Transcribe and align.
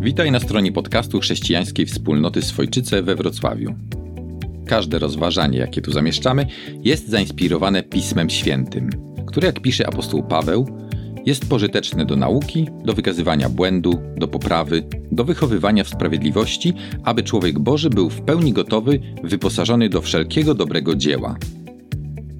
Witaj 0.00 0.30
na 0.30 0.40
stronie 0.40 0.72
podcastu 0.72 1.20
chrześcijańskiej 1.20 1.86
wspólnoty 1.86 2.42
Swojczyce 2.42 3.02
we 3.02 3.16
Wrocławiu. 3.16 3.74
Każde 4.66 4.98
rozważanie, 4.98 5.58
jakie 5.58 5.82
tu 5.82 5.92
zamieszczamy, 5.92 6.46
jest 6.84 7.08
zainspirowane 7.08 7.82
Pismem 7.82 8.30
Świętym, 8.30 8.90
które, 9.26 9.46
jak 9.46 9.60
pisze 9.60 9.86
apostoł 9.86 10.22
Paweł, 10.22 10.66
jest 11.26 11.48
pożyteczne 11.48 12.06
do 12.06 12.16
nauki, 12.16 12.68
do 12.84 12.92
wykazywania 12.92 13.48
błędu, 13.48 13.98
do 14.16 14.28
poprawy, 14.28 14.82
do 15.12 15.24
wychowywania 15.24 15.84
w 15.84 15.88
sprawiedliwości, 15.88 16.74
aby 17.04 17.22
człowiek 17.22 17.58
Boży 17.58 17.90
był 17.90 18.10
w 18.10 18.22
pełni 18.22 18.52
gotowy, 18.52 19.00
wyposażony 19.24 19.88
do 19.88 20.02
wszelkiego 20.02 20.54
dobrego 20.54 20.94
dzieła. 20.94 21.36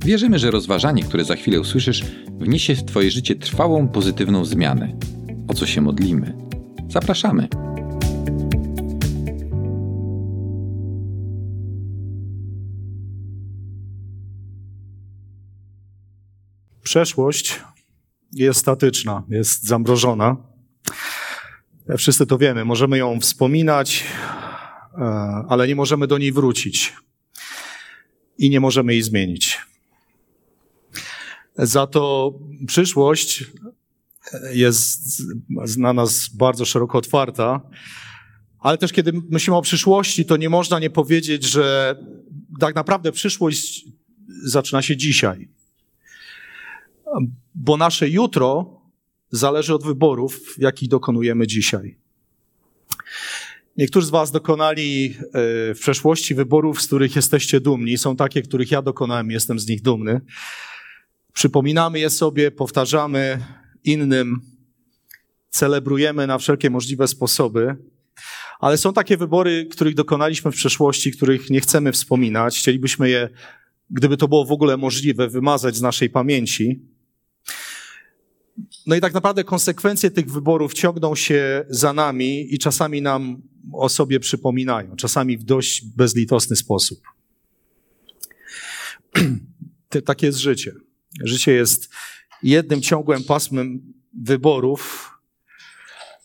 Wierzymy, 0.04 0.38
że 0.38 0.50
rozważanie, 0.50 1.02
które 1.02 1.24
za 1.24 1.36
chwilę 1.36 1.60
usłyszysz, 1.60 2.04
wniesie 2.38 2.74
w 2.74 2.84
Twoje 2.84 3.10
życie 3.10 3.34
trwałą, 3.34 3.88
pozytywną 3.88 4.44
zmianę. 4.44 4.92
O 5.48 5.54
co 5.54 5.66
się 5.66 5.80
modlimy? 5.80 6.51
Zapraszamy. 6.93 7.48
Przeszłość 16.82 17.61
jest 18.32 18.61
statyczna, 18.61 19.22
jest 19.29 19.64
zamrożona. 19.64 20.36
Wszyscy 21.96 22.26
to 22.26 22.39
wiemy. 22.39 22.64
Możemy 22.64 22.99
ją 22.99 23.21
wspominać, 23.21 24.04
e, 24.94 25.04
ale 25.49 25.68
nie 25.68 25.77
możemy 25.77 26.07
do 26.07 26.18
niej 26.18 26.32
wrócić 26.32 26.96
i 28.38 28.50
nie 28.50 28.61
możemy 28.61 28.93
jej 28.93 29.02
zmienić. 29.02 29.61
Za 31.57 31.86
to 31.86 32.33
przyszłość 32.66 33.44
jest 34.53 35.22
na 35.78 35.92
nas 35.92 36.28
bardzo 36.28 36.64
szeroko 36.64 36.98
otwarta, 36.98 37.61
ale 38.58 38.78
też 38.78 38.92
kiedy 38.92 39.12
myślimy 39.31 39.56
o 39.56 39.62
przyszłości, 39.62 40.25
to 40.25 40.36
nie 40.36 40.48
można 40.48 40.78
nie 40.78 40.91
powiedzieć, 40.91 41.44
że 41.44 41.97
tak 42.61 42.74
naprawdę 42.74 43.12
przyszłość 43.12 43.84
zaczyna 44.44 44.83
się 44.83 44.97
dzisiaj. 44.97 45.48
Bo 47.55 47.77
nasze 47.77 48.08
jutro 48.08 48.80
zależy 49.30 49.74
od 49.74 49.84
wyborów, 49.84 50.55
jakich 50.58 50.89
dokonujemy 50.89 51.46
dzisiaj. 51.46 51.96
Niektórzy 53.77 54.06
z 54.06 54.11
Was 54.11 54.30
dokonali 54.30 55.17
e, 55.17 55.30
w 55.74 55.78
przeszłości 55.80 56.34
wyborów, 56.34 56.83
z 56.83 56.86
których 56.86 57.17
jesteście 57.17 57.61
dumni. 57.61 57.98
Są 57.98 58.17
takie, 58.17 58.42
których 58.42 58.70
ja 58.70 58.83
dokonałem, 58.83 59.30
jestem 59.30 59.58
z 59.58 59.67
nich 59.69 59.83
dumny. 59.83 60.20
Przypominamy 61.33 61.98
je 61.98 62.11
sobie, 62.11 62.50
powtarzamy 62.50 63.44
innym, 63.84 64.41
celebrujemy 65.50 66.27
na 66.27 66.38
wszelkie 66.38 66.70
możliwe 66.70 67.08
sposoby. 67.08 67.77
Ale 68.61 68.78
są 68.78 68.92
takie 68.92 69.16
wybory, 69.16 69.66
których 69.66 69.94
dokonaliśmy 69.94 70.52
w 70.52 70.55
przeszłości, 70.55 71.12
których 71.12 71.50
nie 71.50 71.61
chcemy 71.61 71.92
wspominać. 71.92 72.58
Chcielibyśmy 72.58 73.11
je, 73.11 73.28
gdyby 73.91 74.16
to 74.16 74.28
było 74.28 74.44
w 74.44 74.52
ogóle 74.52 74.77
możliwe, 74.77 75.28
wymazać 75.28 75.77
z 75.77 75.83
naszej 75.83 76.11
pamięci. 76.11 76.80
No 78.86 78.97
i 78.97 79.00
tak 79.00 79.14
naprawdę 79.14 79.44
konsekwencje 79.44 80.11
tych 80.11 80.33
wyborów 80.33 80.74
ciągną 80.74 81.14
się 81.14 81.64
za 81.69 81.92
nami 81.92 82.55
i 82.55 82.58
czasami 82.58 83.02
nam 83.02 83.42
o 83.72 83.89
sobie 83.89 84.20
przypominają, 84.20 84.96
czasami 84.96 85.39
w 85.39 85.44
dość 85.44 85.84
bezlitosny 85.96 86.56
sposób. 86.56 87.00
Takie 90.05 90.27
jest 90.27 90.39
życie. 90.39 90.72
Życie 91.24 91.52
jest 91.52 91.91
jednym 92.42 92.82
ciągłym 92.82 93.24
pasmem 93.24 93.92
wyborów, 94.14 95.10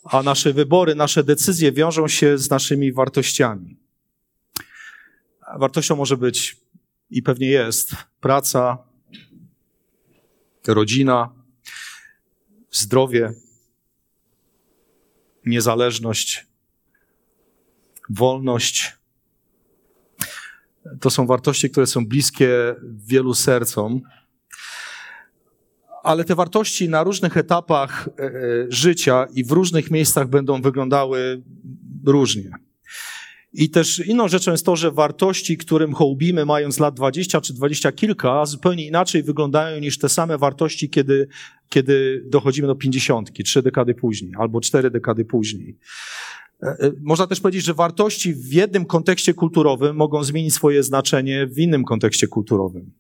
a 0.04 0.24
nasze 0.24 0.54
wybory, 0.54 0.96
nasze 0.96 1.24
decyzje 1.24 1.72
wiążą 1.72 2.08
się 2.08 2.38
z 2.38 2.50
naszymi 2.50 2.94
wartościami. 2.94 3.78
Wartością 5.60 5.96
może 5.96 6.18
być 6.18 6.58
i 7.10 7.24
pewnie 7.24 7.48
jest 7.48 7.96
praca, 8.20 8.78
rodzina, 10.68 11.34
zdrowie, 12.72 13.34
niezależność, 15.46 16.48
wolność. 18.10 18.98
To 21.00 21.10
są 21.10 21.28
wartości, 21.28 21.70
które 21.70 21.88
są 21.88 22.06
bliskie 22.06 22.76
wielu 22.84 23.34
sercom 23.34 24.02
ale 26.08 26.24
te 26.24 26.36
wartości 26.36 26.90
na 26.90 27.04
różnych 27.04 27.38
etapach 27.38 28.10
e, 28.20 28.24
e, 28.24 28.32
życia 28.70 29.28
i 29.34 29.44
w 29.44 29.52
różnych 29.52 29.92
miejscach 29.92 30.30
będą 30.30 30.62
wyglądały 30.62 31.42
różnie. 32.06 32.52
I 33.54 33.70
też 33.70 34.00
inną 34.08 34.28
rzeczą 34.28 34.52
jest 34.52 34.66
to, 34.66 34.76
że 34.76 34.92
wartości, 34.92 35.58
którym 35.58 35.94
hołbimy 35.94 36.46
mając 36.46 36.80
lat 36.80 36.96
20 36.96 37.42
czy 37.42 37.54
20 37.54 37.92
kilka, 37.92 38.46
zupełnie 38.46 38.88
inaczej 38.88 39.24
wyglądają 39.24 39.80
niż 39.80 39.98
te 39.98 40.10
same 40.10 40.38
wartości, 40.38 40.90
kiedy, 40.90 41.28
kiedy 41.70 42.24
dochodzimy 42.26 42.68
do 42.68 42.76
pięćdziesiątki, 42.76 43.44
trzy 43.44 43.62
dekady 43.62 43.94
później 43.94 44.32
albo 44.40 44.62
cztery 44.62 44.92
dekady 44.92 45.26
później. 45.26 45.78
E, 46.64 46.92
można 47.02 47.28
też 47.28 47.40
powiedzieć, 47.40 47.64
że 47.64 47.74
wartości 47.74 48.34
w 48.34 48.54
jednym 48.54 48.86
kontekście 48.86 49.34
kulturowym 49.34 49.96
mogą 49.96 50.24
zmienić 50.24 50.54
swoje 50.54 50.84
znaczenie 50.84 51.48
w 51.48 51.60
innym 51.60 51.84
kontekście 51.84 52.28
kulturowym. 52.28 52.92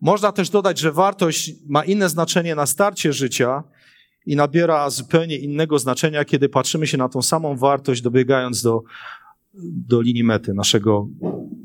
Można 0.00 0.32
też 0.32 0.50
dodać, 0.50 0.78
że 0.78 0.92
wartość 0.92 1.52
ma 1.66 1.84
inne 1.84 2.08
znaczenie 2.08 2.54
na 2.54 2.66
starcie 2.66 3.12
życia 3.12 3.62
i 4.26 4.36
nabiera 4.36 4.90
zupełnie 4.90 5.36
innego 5.36 5.78
znaczenia, 5.78 6.24
kiedy 6.24 6.48
patrzymy 6.48 6.86
się 6.86 6.98
na 6.98 7.08
tą 7.08 7.22
samą 7.22 7.56
wartość, 7.56 8.02
dobiegając 8.02 8.62
do, 8.62 8.82
do 9.88 10.00
linii 10.00 10.24
mety 10.24 10.54
naszego 10.54 11.08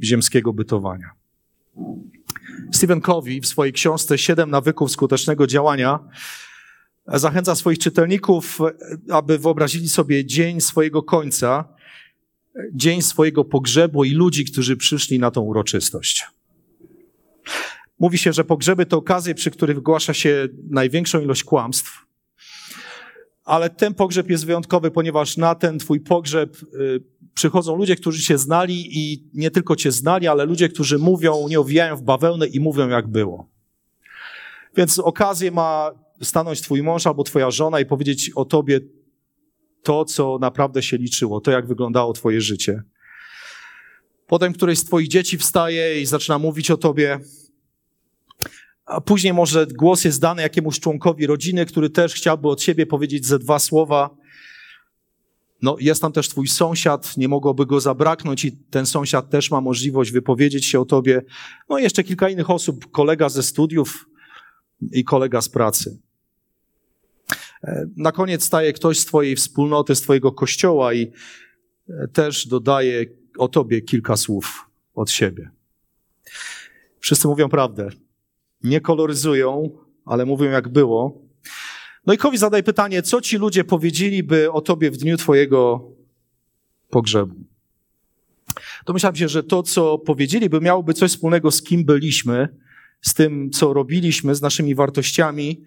ziemskiego 0.04 0.54
bytowania. 0.54 1.10
Stephen 2.72 3.02
Covey 3.02 3.42
w 3.42 3.48
swojej 3.48 3.74
książce 3.74 4.18
Siedem 4.18 4.50
nawyków 4.50 4.92
skutecznego 4.92 5.48
działania 5.48 6.00
zachęca 7.08 7.56
swoich 7.56 7.80
czytelników, 7.80 8.60
aby 9.10 9.40
wyobrazili 9.40 9.90
sobie 9.90 10.26
dzień 10.26 10.62
swojego 10.62 11.04
końca, 11.04 11.66
dzień 12.74 13.02
swojego 13.02 13.46
pogrzebu 13.46 14.04
i 14.04 14.12
ludzi, 14.12 14.46
którzy 14.46 14.78
przyszli 14.78 15.20
na 15.20 15.32
tą 15.32 15.42
uroczystość. 15.42 16.26
Mówi 18.00 18.18
się, 18.18 18.34
że 18.34 18.44
pogrzeby 18.44 18.86
to 18.86 18.98
okazje, 18.98 19.36
przy 19.36 19.52
których 19.52 19.76
wygłasza 19.76 20.14
się 20.14 20.48
największą 20.70 21.22
ilość 21.22 21.44
kłamstw. 21.44 22.06
Ale 23.44 23.70
ten 23.70 23.94
pogrzeb 23.94 24.30
jest 24.30 24.46
wyjątkowy, 24.46 24.92
ponieważ 24.92 25.38
na 25.38 25.56
ten 25.56 25.80
twój 25.80 26.00
pogrzeb 26.00 26.58
y, 26.64 27.04
przychodzą 27.34 27.76
ludzie, 27.76 27.96
którzy 27.96 28.24
cię 28.24 28.38
znali 28.38 29.00
i 29.00 29.30
nie 29.34 29.52
tylko 29.52 29.76
cię 29.76 29.92
znali, 29.92 30.28
ale 30.28 30.46
ludzie, 30.46 30.70
którzy 30.70 30.98
mówią, 31.00 31.48
nie 31.50 31.60
owijają 31.60 31.96
w 31.96 32.02
bawełnę 32.02 32.48
i 32.48 32.60
mówią 32.60 32.90
jak 32.90 33.08
było. 33.08 33.50
Więc 34.78 35.00
okazję 35.00 35.52
ma 35.52 35.92
stanąć 36.22 36.62
twój 36.62 36.84
mąż 36.84 37.08
albo 37.08 37.24
twoja 37.24 37.52
żona 37.52 37.80
i 37.80 37.86
powiedzieć 37.86 38.32
o 38.36 38.46
tobie 38.46 38.80
to, 39.84 40.06
co 40.06 40.38
naprawdę 40.42 40.84
się 40.84 40.98
liczyło, 40.98 41.42
to 41.42 41.52
jak 41.52 41.68
wyglądało 41.68 42.14
twoje 42.14 42.42
życie. 42.42 42.84
Potem 44.28 44.54
któreś 44.54 44.80
z 44.80 44.86
twoich 44.86 45.08
dzieci 45.08 45.38
wstaje 45.38 46.02
i 46.02 46.06
zaczyna 46.06 46.40
mówić 46.40 46.72
o 46.72 46.78
tobie, 46.78 47.20
a 48.86 49.02
później 49.02 49.34
może 49.34 49.68
głos 49.68 50.04
jest 50.04 50.22
dany 50.22 50.42
jakiemuś 50.42 50.80
członkowi 50.80 51.28
rodziny, 51.28 51.66
który 51.66 51.90
też 51.90 52.14
chciałby 52.14 52.48
od 52.48 52.62
siebie 52.62 52.86
powiedzieć 52.86 53.26
ze 53.26 53.40
dwa 53.40 53.60
słowa. 53.60 54.10
No, 55.62 55.76
jest 55.80 56.02
tam 56.02 56.12
też 56.12 56.30
twój 56.30 56.48
sąsiad, 56.48 57.18
nie 57.18 57.28
mogłoby 57.28 57.66
go 57.66 57.80
zabraknąć 57.80 58.46
i 58.46 58.52
ten 58.52 58.86
sąsiad 58.86 59.30
też 59.30 59.52
ma 59.52 59.62
możliwość 59.62 60.12
wypowiedzieć 60.12 60.66
się 60.66 60.80
o 60.80 60.86
tobie. 60.86 61.22
No, 61.70 61.80
i 61.80 61.84
jeszcze 61.84 62.04
kilka 62.04 62.30
innych 62.30 62.50
osób, 62.50 62.92
kolega 62.92 63.30
ze 63.30 63.44
studiów 63.44 64.10
i 64.92 65.04
kolega 65.04 65.42
z 65.42 65.50
pracy. 65.50 66.00
E, 67.64 67.86
na 67.98 68.12
koniec 68.12 68.44
staje 68.44 68.74
ktoś 68.74 69.00
z 69.00 69.06
twojej 69.06 69.36
wspólnoty, 69.36 69.96
z 69.96 70.02
twojego 70.02 70.32
kościoła 70.32 70.94
i 70.94 71.12
e, 71.90 72.08
też 72.08 72.48
dodaje 72.48 73.06
o 73.38 73.48
tobie 73.48 73.82
kilka 73.82 74.18
słów 74.18 74.70
od 74.96 75.12
siebie. 75.12 75.50
Wszyscy 77.00 77.28
mówią 77.28 77.50
prawdę 77.50 77.90
nie 78.66 78.82
koloryzują, 78.82 79.70
ale 80.06 80.26
mówią 80.26 80.52
jak 80.52 80.70
było. 80.70 81.22
No 82.06 82.14
i 82.14 82.18
Kowi 82.18 82.38
zadaj 82.38 82.64
pytanie, 82.64 83.02
co 83.02 83.22
ci 83.22 83.38
ludzie 83.38 83.64
powiedzieliby 83.64 84.52
o 84.52 84.62
tobie 84.62 84.92
w 84.92 84.98
dniu 84.98 85.18
twojego 85.18 85.92
pogrzebu? 86.90 87.36
To 88.86 88.94
myślałem 88.94 89.16
się, 89.16 89.28
że 89.28 89.44
to, 89.44 89.64
co 89.64 89.98
powiedzieliby, 89.98 90.62
miałoby 90.62 90.94
coś 90.94 91.12
wspólnego 91.12 91.52
z 91.52 91.64
kim 91.64 91.86
byliśmy, 91.86 92.48
z 93.02 93.14
tym, 93.14 93.50
co 93.52 93.74
robiliśmy, 93.74 94.36
z 94.36 94.42
naszymi 94.42 94.76
wartościami 94.76 95.64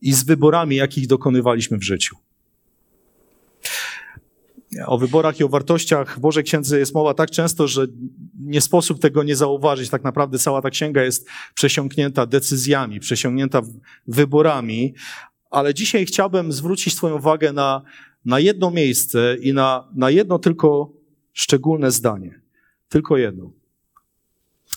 i 0.00 0.12
z 0.12 0.24
wyborami, 0.24 0.76
jakich 0.76 1.06
dokonywaliśmy 1.06 1.78
w 1.78 1.82
życiu. 1.82 2.16
O 4.86 4.98
wyborach 4.98 5.40
i 5.40 5.44
o 5.44 5.48
wartościach 5.48 6.16
w 6.16 6.20
Bożej 6.20 6.44
Księdze 6.44 6.78
jest 6.78 6.94
mowa 6.94 7.14
tak 7.14 7.30
często, 7.30 7.68
że 7.68 7.86
nie 8.38 8.60
sposób 8.60 9.00
tego 9.00 9.22
nie 9.22 9.36
zauważyć. 9.36 9.90
Tak 9.90 10.04
naprawdę 10.04 10.38
cała 10.38 10.62
ta 10.62 10.70
księga 10.70 11.02
jest 11.02 11.28
przesiąknięta 11.54 12.26
decyzjami, 12.26 13.00
przesiąknięta 13.00 13.62
wyborami, 14.06 14.94
ale 15.50 15.74
dzisiaj 15.74 16.06
chciałbym 16.06 16.52
zwrócić 16.52 16.94
Twoją 16.94 17.16
uwagę 17.16 17.52
na 17.52 17.82
na 18.24 18.40
jedno 18.40 18.70
miejsce 18.70 19.36
i 19.40 19.52
na, 19.52 19.88
na 19.94 20.10
jedno 20.10 20.38
tylko 20.38 20.92
szczególne 21.32 21.90
zdanie. 21.90 22.40
Tylko 22.88 23.16
jedno. 23.16 23.52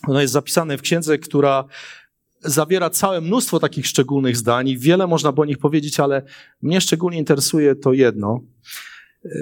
Ono 0.07 0.21
jest 0.21 0.33
zapisane 0.33 0.77
w 0.77 0.81
księdze, 0.81 1.17
która 1.17 1.65
zawiera 2.41 2.89
całe 2.89 3.21
mnóstwo 3.21 3.59
takich 3.59 3.87
szczególnych 3.87 4.37
zdań. 4.37 4.77
Wiele 4.77 5.07
można 5.07 5.31
by 5.31 5.41
o 5.41 5.45
nich 5.45 5.57
powiedzieć, 5.57 5.99
ale 5.99 6.23
mnie 6.61 6.81
szczególnie 6.81 7.17
interesuje 7.17 7.75
to 7.75 7.93
jedno. 7.93 8.41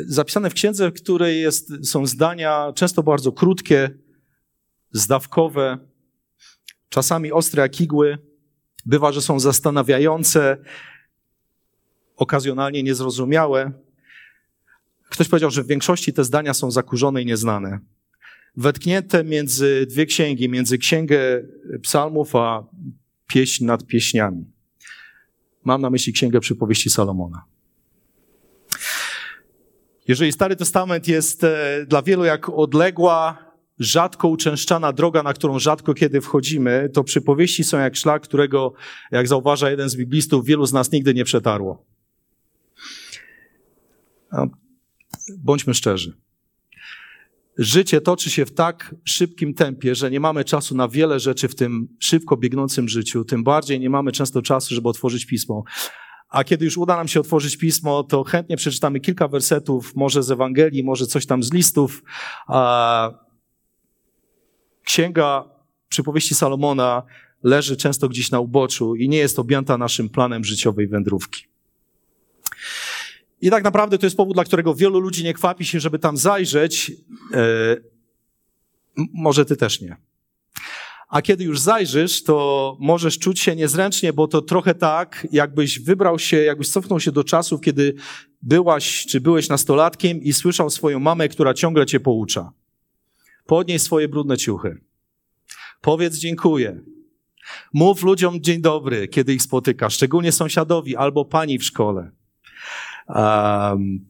Zapisane 0.05 0.49
w 0.49 0.53
księdze, 0.53 0.89
w 0.89 0.93
której 0.93 1.41
jest, 1.41 1.87
są 1.87 2.05
zdania 2.05 2.73
często 2.75 3.03
bardzo 3.03 3.31
krótkie, 3.31 3.89
zdawkowe, 4.91 5.77
czasami 6.89 7.31
ostre 7.31 7.61
jak 7.61 7.81
igły. 7.81 8.17
Bywa, 8.85 9.11
że 9.11 9.21
są 9.21 9.39
zastanawiające, 9.39 10.57
okazjonalnie 12.15 12.83
niezrozumiałe. 12.83 13.71
Ktoś 15.09 15.29
powiedział, 15.29 15.51
że 15.51 15.63
w 15.63 15.67
większości 15.67 16.13
te 16.13 16.23
zdania 16.23 16.53
są 16.53 16.71
zakurzone 16.71 17.21
i 17.21 17.25
nieznane. 17.25 17.79
Wetknięte 18.57 19.23
między 19.23 19.87
dwie 19.89 20.05
księgi, 20.05 20.49
między 20.49 20.77
księgę 20.77 21.43
psalmów 21.81 22.35
a 22.35 22.63
pieśń 23.27 23.65
nad 23.65 23.85
pieśniami. 23.85 24.45
Mam 25.63 25.81
na 25.81 25.89
myśli 25.89 26.13
księgę 26.13 26.39
przypowieści 26.39 26.89
Salomona. 26.89 27.52
Jeżeli 30.07 30.31
Stary 30.31 30.55
Testament 30.55 31.07
jest 31.07 31.43
e, 31.43 31.85
dla 31.87 32.01
wielu 32.01 32.23
jak 32.23 32.49
odległa, 32.49 33.37
rzadko 33.79 34.27
uczęszczana 34.27 34.93
droga, 34.93 35.23
na 35.23 35.33
którą 35.33 35.59
rzadko 35.59 35.93
kiedy 35.93 36.21
wchodzimy, 36.21 36.89
to 36.93 37.03
przypowieści 37.03 37.63
są 37.63 37.79
jak 37.79 37.95
szlak, 37.95 38.23
którego, 38.23 38.73
jak 39.11 39.27
zauważa 39.27 39.69
jeden 39.69 39.89
z 39.89 39.95
biblistów, 39.95 40.45
wielu 40.45 40.65
z 40.65 40.73
nas 40.73 40.91
nigdy 40.91 41.13
nie 41.13 41.23
przetarło. 41.23 41.85
Bądźmy 45.37 45.73
szczerzy. 45.73 46.13
Życie 47.57 48.01
toczy 48.01 48.29
się 48.29 48.45
w 48.45 48.53
tak 48.53 48.95
szybkim 49.03 49.53
tempie, 49.53 49.95
że 49.95 50.11
nie 50.11 50.19
mamy 50.19 50.43
czasu 50.43 50.75
na 50.75 50.87
wiele 50.87 51.19
rzeczy 51.19 51.47
w 51.47 51.55
tym 51.55 51.87
szybko 51.99 52.37
biegnącym 52.37 52.89
życiu. 52.89 53.25
Tym 53.25 53.43
bardziej 53.43 53.79
nie 53.79 53.89
mamy 53.89 54.11
często 54.11 54.41
czasu, 54.41 54.75
żeby 54.75 54.89
otworzyć 54.89 55.25
pismo. 55.25 55.63
A 56.33 56.43
kiedy 56.43 56.65
już 56.65 56.77
uda 56.77 56.95
nam 56.95 57.07
się 57.07 57.19
otworzyć 57.19 57.57
pismo, 57.57 58.03
to 58.03 58.23
chętnie 58.23 58.57
przeczytamy 58.57 58.99
kilka 58.99 59.27
wersetów, 59.27 59.95
może 59.95 60.23
z 60.23 60.31
Ewangelii, 60.31 60.83
może 60.83 61.07
coś 61.07 61.25
tam 61.25 61.43
z 61.43 61.53
listów. 61.53 62.03
Księga 64.83 65.43
przypowieści 65.89 66.35
Salomona 66.35 67.03
leży 67.43 67.77
często 67.77 68.09
gdzieś 68.09 68.31
na 68.31 68.39
uboczu 68.39 68.95
i 68.95 69.09
nie 69.09 69.17
jest 69.17 69.39
objęta 69.39 69.77
naszym 69.77 70.09
planem 70.09 70.43
życiowej 70.43 70.87
wędrówki. 70.87 71.45
I 73.41 73.49
tak 73.49 73.63
naprawdę 73.63 73.97
to 73.97 74.05
jest 74.05 74.17
powód, 74.17 74.35
dla 74.35 74.43
którego 74.43 74.75
wielu 74.75 74.99
ludzi 74.99 75.23
nie 75.23 75.33
kwapi 75.33 75.65
się, 75.65 75.79
żeby 75.79 75.99
tam 75.99 76.17
zajrzeć. 76.17 76.91
E, 77.33 77.77
może 79.13 79.45
ty 79.45 79.57
też 79.57 79.81
nie. 79.81 79.97
A 81.09 81.21
kiedy 81.21 81.43
już 81.43 81.59
zajrzysz, 81.59 82.23
to 82.23 82.77
możesz 82.79 83.19
czuć 83.19 83.39
się 83.39 83.55
niezręcznie, 83.55 84.13
bo 84.13 84.27
to 84.27 84.41
trochę 84.41 84.75
tak, 84.75 85.27
jakbyś 85.31 85.79
wybrał 85.79 86.19
się, 86.19 86.37
jakbyś 86.37 86.69
cofnął 86.69 86.99
się 86.99 87.11
do 87.11 87.23
czasów, 87.23 87.61
kiedy 87.61 87.95
byłaś 88.41 89.05
czy 89.05 89.21
byłeś 89.21 89.49
nastolatkiem 89.49 90.21
i 90.21 90.33
słyszał 90.33 90.69
swoją 90.69 90.99
mamę, 90.99 91.29
która 91.29 91.53
ciągle 91.53 91.85
cię 91.85 91.99
poucza. 91.99 92.51
Podnieś 93.45 93.81
swoje 93.81 94.07
brudne 94.07 94.37
ciuchy. 94.37 94.81
Powiedz 95.81 96.17
dziękuję. 96.17 96.81
Mów 97.73 98.03
ludziom 98.03 98.41
dzień 98.41 98.61
dobry, 98.61 99.07
kiedy 99.07 99.33
ich 99.33 99.41
spotykasz, 99.41 99.93
szczególnie 99.93 100.31
sąsiadowi 100.31 100.95
albo 100.95 101.25
pani 101.25 101.59
w 101.59 101.63
szkole. 101.63 102.11
Um, 103.07 104.05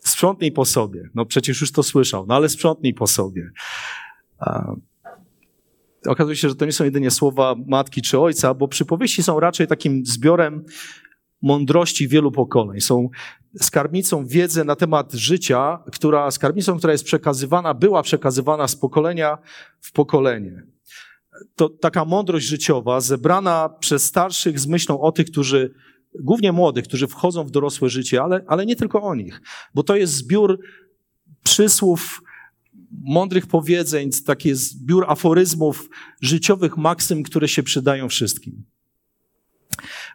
sprzątnij 0.00 0.52
po 0.52 0.64
sobie. 0.64 1.08
No 1.14 1.26
przecież 1.26 1.60
już 1.60 1.72
to 1.72 1.82
słyszał, 1.82 2.26
no 2.26 2.34
ale 2.34 2.48
sprzątnij 2.48 2.94
po 2.94 3.06
sobie. 3.06 3.50
Um, 4.46 4.80
okazuje 6.06 6.36
się, 6.36 6.48
że 6.48 6.54
to 6.54 6.66
nie 6.66 6.72
są 6.72 6.84
jedynie 6.84 7.10
słowa 7.10 7.54
matki 7.66 8.02
czy 8.02 8.18
ojca, 8.18 8.54
bo 8.54 8.68
przypowieści 8.68 9.22
są 9.22 9.40
raczej 9.40 9.66
takim 9.66 10.06
zbiorem 10.06 10.64
mądrości 11.42 12.08
wielu 12.08 12.32
pokoleń. 12.32 12.80
Są 12.80 13.08
skarbnicą 13.60 14.26
wiedzy 14.26 14.64
na 14.64 14.76
temat 14.76 15.12
życia, 15.12 15.78
która, 15.92 16.30
skarbnicą, 16.30 16.78
która 16.78 16.92
jest 16.92 17.04
przekazywana, 17.04 17.74
była 17.74 18.02
przekazywana 18.02 18.68
z 18.68 18.76
pokolenia 18.76 19.38
w 19.80 19.92
pokolenie. 19.92 20.62
To 21.56 21.68
taka 21.68 22.04
mądrość 22.04 22.46
życiowa, 22.46 23.00
zebrana 23.00 23.68
przez 23.68 24.04
starszych 24.04 24.60
z 24.60 24.66
myślą 24.66 25.00
o 25.00 25.12
tych, 25.12 25.26
którzy 25.26 25.74
głównie 26.20 26.52
młodych, 26.52 26.84
którzy 26.84 27.08
wchodzą 27.08 27.44
w 27.44 27.50
dorosłe 27.50 27.88
życie, 27.88 28.22
ale, 28.22 28.44
ale 28.46 28.66
nie 28.66 28.76
tylko 28.76 29.02
o 29.02 29.14
nich, 29.14 29.42
bo 29.74 29.82
to 29.82 29.96
jest 29.96 30.12
zbiór 30.12 30.60
przysłów, 31.44 32.22
mądrych 32.90 33.46
powiedzeń, 33.46 34.10
taki 34.26 34.54
zbiór 34.54 35.04
aforyzmów, 35.08 35.88
życiowych 36.20 36.76
maksym, 36.76 37.22
które 37.22 37.48
się 37.48 37.62
przydają 37.62 38.08
wszystkim. 38.08 38.64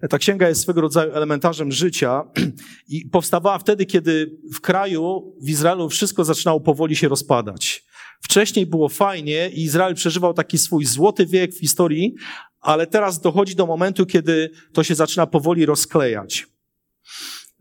Ta 0.09 0.17
księga 0.17 0.49
jest 0.49 0.61
swego 0.61 0.81
rodzaju 0.81 1.13
elementarzem 1.13 1.71
życia 1.71 2.23
i 2.87 3.05
powstawała 3.05 3.59
wtedy, 3.59 3.85
kiedy 3.85 4.37
w 4.53 4.61
kraju, 4.61 5.35
w 5.41 5.49
Izraelu, 5.49 5.89
wszystko 5.89 6.25
zaczynało 6.25 6.59
powoli 6.59 6.95
się 6.95 7.07
rozpadać. 7.07 7.85
Wcześniej 8.21 8.65
było 8.65 8.89
fajnie 8.89 9.49
i 9.49 9.63
Izrael 9.63 9.95
przeżywał 9.95 10.33
taki 10.33 10.57
swój 10.57 10.85
złoty 10.85 11.25
wiek 11.25 11.53
w 11.53 11.59
historii, 11.59 12.15
ale 12.61 12.87
teraz 12.87 13.21
dochodzi 13.21 13.55
do 13.55 13.65
momentu, 13.65 14.05
kiedy 14.05 14.49
to 14.73 14.83
się 14.83 14.95
zaczyna 14.95 15.27
powoli 15.27 15.65
rozklejać. 15.65 16.47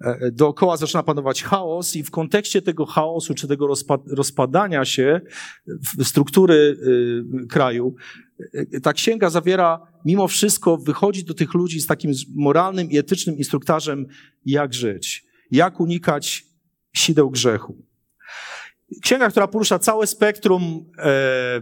E, 0.01 0.07
e, 0.07 0.31
dookoła 0.33 0.77
zaczyna 0.77 1.03
panować 1.03 1.43
chaos 1.43 1.97
i 1.97 2.03
w 2.03 2.11
kontekście 2.11 2.63
tego 2.63 2.87
chaosu, 2.87 3.35
czy 3.35 3.49
tego 3.49 3.69
rozpadania 4.07 4.85
się 4.85 5.21
struktury 6.03 6.55
y, 6.55 7.47
kraju, 7.47 7.95
y, 8.75 8.81
ta 8.81 8.93
księga 8.93 9.31
zawiera, 9.31 9.81
mimo 10.05 10.29
wszystko, 10.29 10.77
wychodzi 10.77 11.25
do 11.25 11.35
tych 11.35 11.55
ludzi 11.55 11.81
z 11.81 11.87
takim 11.87 12.13
moralnym 12.35 12.91
i 12.91 12.99
etycznym 12.99 13.39
instruktarzem, 13.39 14.07
jak 14.47 14.75
żyć, 14.75 15.27
jak 15.51 15.81
unikać 15.81 16.47
sideł 16.93 17.31
grzechu. 17.31 17.83
Księga, 19.03 19.31
która 19.31 19.49
porusza 19.49 19.79
całe 19.79 20.07
spektrum 20.07 20.91
e, 20.99 21.61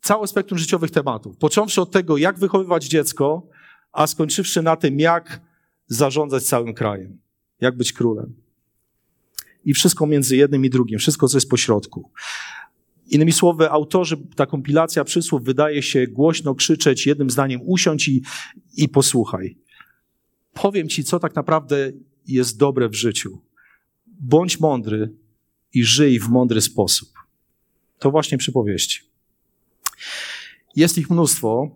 całe 0.00 0.26
spektrum 0.26 0.58
życiowych 0.58 0.90
tematów. 0.90 1.36
Począwszy 1.36 1.80
od 1.80 1.90
tego, 1.90 2.16
jak 2.16 2.38
wychowywać 2.38 2.84
dziecko, 2.84 3.48
a 3.92 4.06
skończywszy 4.06 4.62
na 4.62 4.76
tym, 4.76 5.00
jak 5.00 5.40
zarządzać 5.86 6.42
całym 6.42 6.74
krajem, 6.74 7.18
jak 7.60 7.76
być 7.76 7.92
królem. 7.92 8.34
I 9.64 9.74
wszystko 9.74 10.06
między 10.06 10.36
jednym 10.36 10.64
i 10.64 10.70
drugim, 10.70 10.98
wszystko, 10.98 11.28
co 11.28 11.36
jest 11.36 11.50
pośrodku. 11.50 12.10
Innymi 13.06 13.32
słowy, 13.32 13.70
autorzy, 13.70 14.16
ta 14.36 14.46
kompilacja 14.46 15.04
przysłów 15.04 15.44
wydaje 15.44 15.82
się 15.82 16.06
głośno 16.06 16.54
krzyczeć, 16.54 17.06
jednym 17.06 17.30
zdaniem 17.30 17.60
usiądź 17.64 18.08
i, 18.08 18.22
i 18.76 18.88
posłuchaj. 18.88 19.56
Powiem 20.52 20.88
ci, 20.88 21.04
co 21.04 21.18
tak 21.18 21.34
naprawdę 21.34 21.92
jest 22.26 22.58
dobre 22.58 22.88
w 22.88 22.94
życiu. 22.94 23.38
Bądź 24.06 24.60
mądry 24.60 25.12
i 25.74 25.84
żyj 25.84 26.20
w 26.20 26.28
mądry 26.28 26.60
sposób. 26.60 27.08
To 27.98 28.10
właśnie 28.10 28.38
przypowieści. 28.38 29.00
Jest 30.76 30.98
ich 30.98 31.10
mnóstwo, 31.10 31.70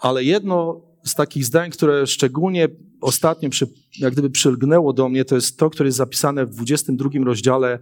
ale 0.00 0.24
jedno 0.24 0.80
z 1.04 1.14
takich 1.14 1.44
zdań, 1.44 1.70
które 1.70 2.06
szczególnie 2.06 2.68
ostatnio 3.00 3.50
przy, 3.50 3.66
jak 3.98 4.12
gdyby 4.12 4.30
przylgnęło 4.30 4.92
do 4.92 5.08
mnie, 5.08 5.24
to 5.24 5.34
jest 5.34 5.58
to, 5.58 5.70
które 5.70 5.88
jest 5.88 5.98
zapisane 5.98 6.46
w 6.46 6.50
22 6.50 7.10
rozdziale, 7.24 7.78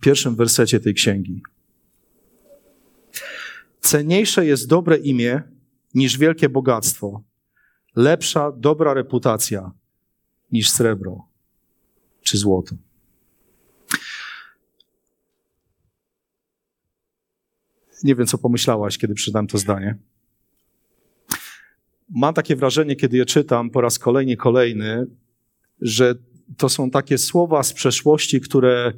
pierwszym 0.00 0.36
wersecie 0.36 0.80
tej 0.80 0.94
księgi. 0.94 1.42
Cenniejsze 3.80 4.46
jest 4.46 4.68
dobre 4.68 4.96
imię 4.96 5.42
niż 5.94 6.18
wielkie 6.18 6.48
bogactwo. 6.48 7.22
Lepsza, 7.96 8.52
dobra 8.52 8.94
reputacja 8.94 9.72
niż 10.52 10.70
srebro 10.70 11.26
czy 12.22 12.38
złoto. 12.38 12.76
Nie 18.02 18.14
wiem, 18.14 18.26
co 18.26 18.38
pomyślałaś, 18.38 18.98
kiedy 18.98 19.14
przeczytałem 19.14 19.46
to 19.46 19.58
zdanie. 19.58 19.98
Mam 22.14 22.34
takie 22.34 22.56
wrażenie, 22.56 22.96
kiedy 22.96 23.16
je 23.16 23.24
czytam 23.24 23.70
po 23.70 23.80
raz 23.80 23.98
kolejny, 23.98 24.36
kolejny, 24.36 25.06
że 25.80 26.14
to 26.56 26.68
są 26.68 26.90
takie 26.90 27.18
słowa 27.18 27.62
z 27.62 27.72
przeszłości, 27.72 28.40
które 28.40 28.92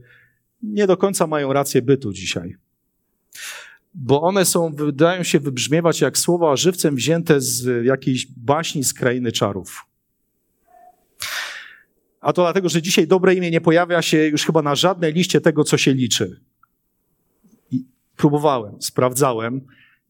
nie 0.63 0.87
do 0.87 0.97
końca 0.97 1.27
mają 1.27 1.53
rację 1.53 1.83
bytu 1.83 2.13
dzisiaj. 2.13 2.57
Bo 3.95 4.23
one 4.23 4.45
są, 4.45 4.75
wydają 4.75 5.23
się 5.23 5.41
wybrzmiewać 5.41 6.01
jak 6.01 6.19
słowa 6.19 6.57
żywcem 6.57 6.95
wzięte 6.95 7.41
z 7.41 7.85
jakiejś 7.85 8.27
baśni 8.27 8.85
z 8.85 8.95
krainy 8.95 9.33
czarów. 9.33 9.87
A 12.21 12.33
to 12.33 12.43
dlatego, 12.43 12.69
że 12.69 12.83
dzisiaj 12.83 13.07
dobre 13.07 13.35
imię 13.35 13.51
nie 13.51 13.61
pojawia 13.61 14.03
się 14.03 14.27
już 14.27 14.45
chyba 14.45 14.63
na 14.63 14.75
żadnej 14.75 15.13
liście 15.13 15.41
tego, 15.41 15.65
co 15.65 15.79
się 15.79 15.95
liczy. 15.95 16.41
Próbowałem, 18.17 18.83
sprawdzałem, 18.83 19.61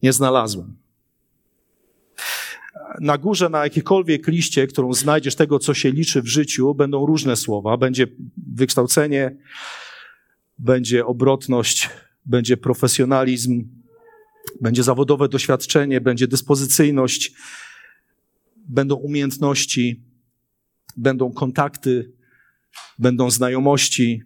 nie 0.02 0.12
znalazłem. 0.12 0.83
Na 3.00 3.18
górze, 3.18 3.48
na 3.48 3.64
jakiejkolwiek 3.64 4.26
liście, 4.26 4.66
którą 4.66 4.92
znajdziesz 4.92 5.34
tego, 5.34 5.58
co 5.58 5.74
się 5.74 5.90
liczy 5.90 6.22
w 6.22 6.26
życiu, 6.26 6.74
będą 6.74 7.06
różne 7.06 7.36
słowa. 7.36 7.76
Będzie 7.76 8.06
wykształcenie, 8.36 9.36
będzie 10.58 11.06
obrotność, 11.06 11.90
będzie 12.26 12.56
profesjonalizm, 12.56 13.68
będzie 14.60 14.82
zawodowe 14.82 15.28
doświadczenie, 15.28 16.00
będzie 16.00 16.28
dyspozycyjność, 16.28 17.32
będą 18.68 18.94
umiejętności, 18.94 20.02
będą 20.96 21.32
kontakty, 21.32 22.12
będą 22.98 23.30
znajomości, 23.30 24.22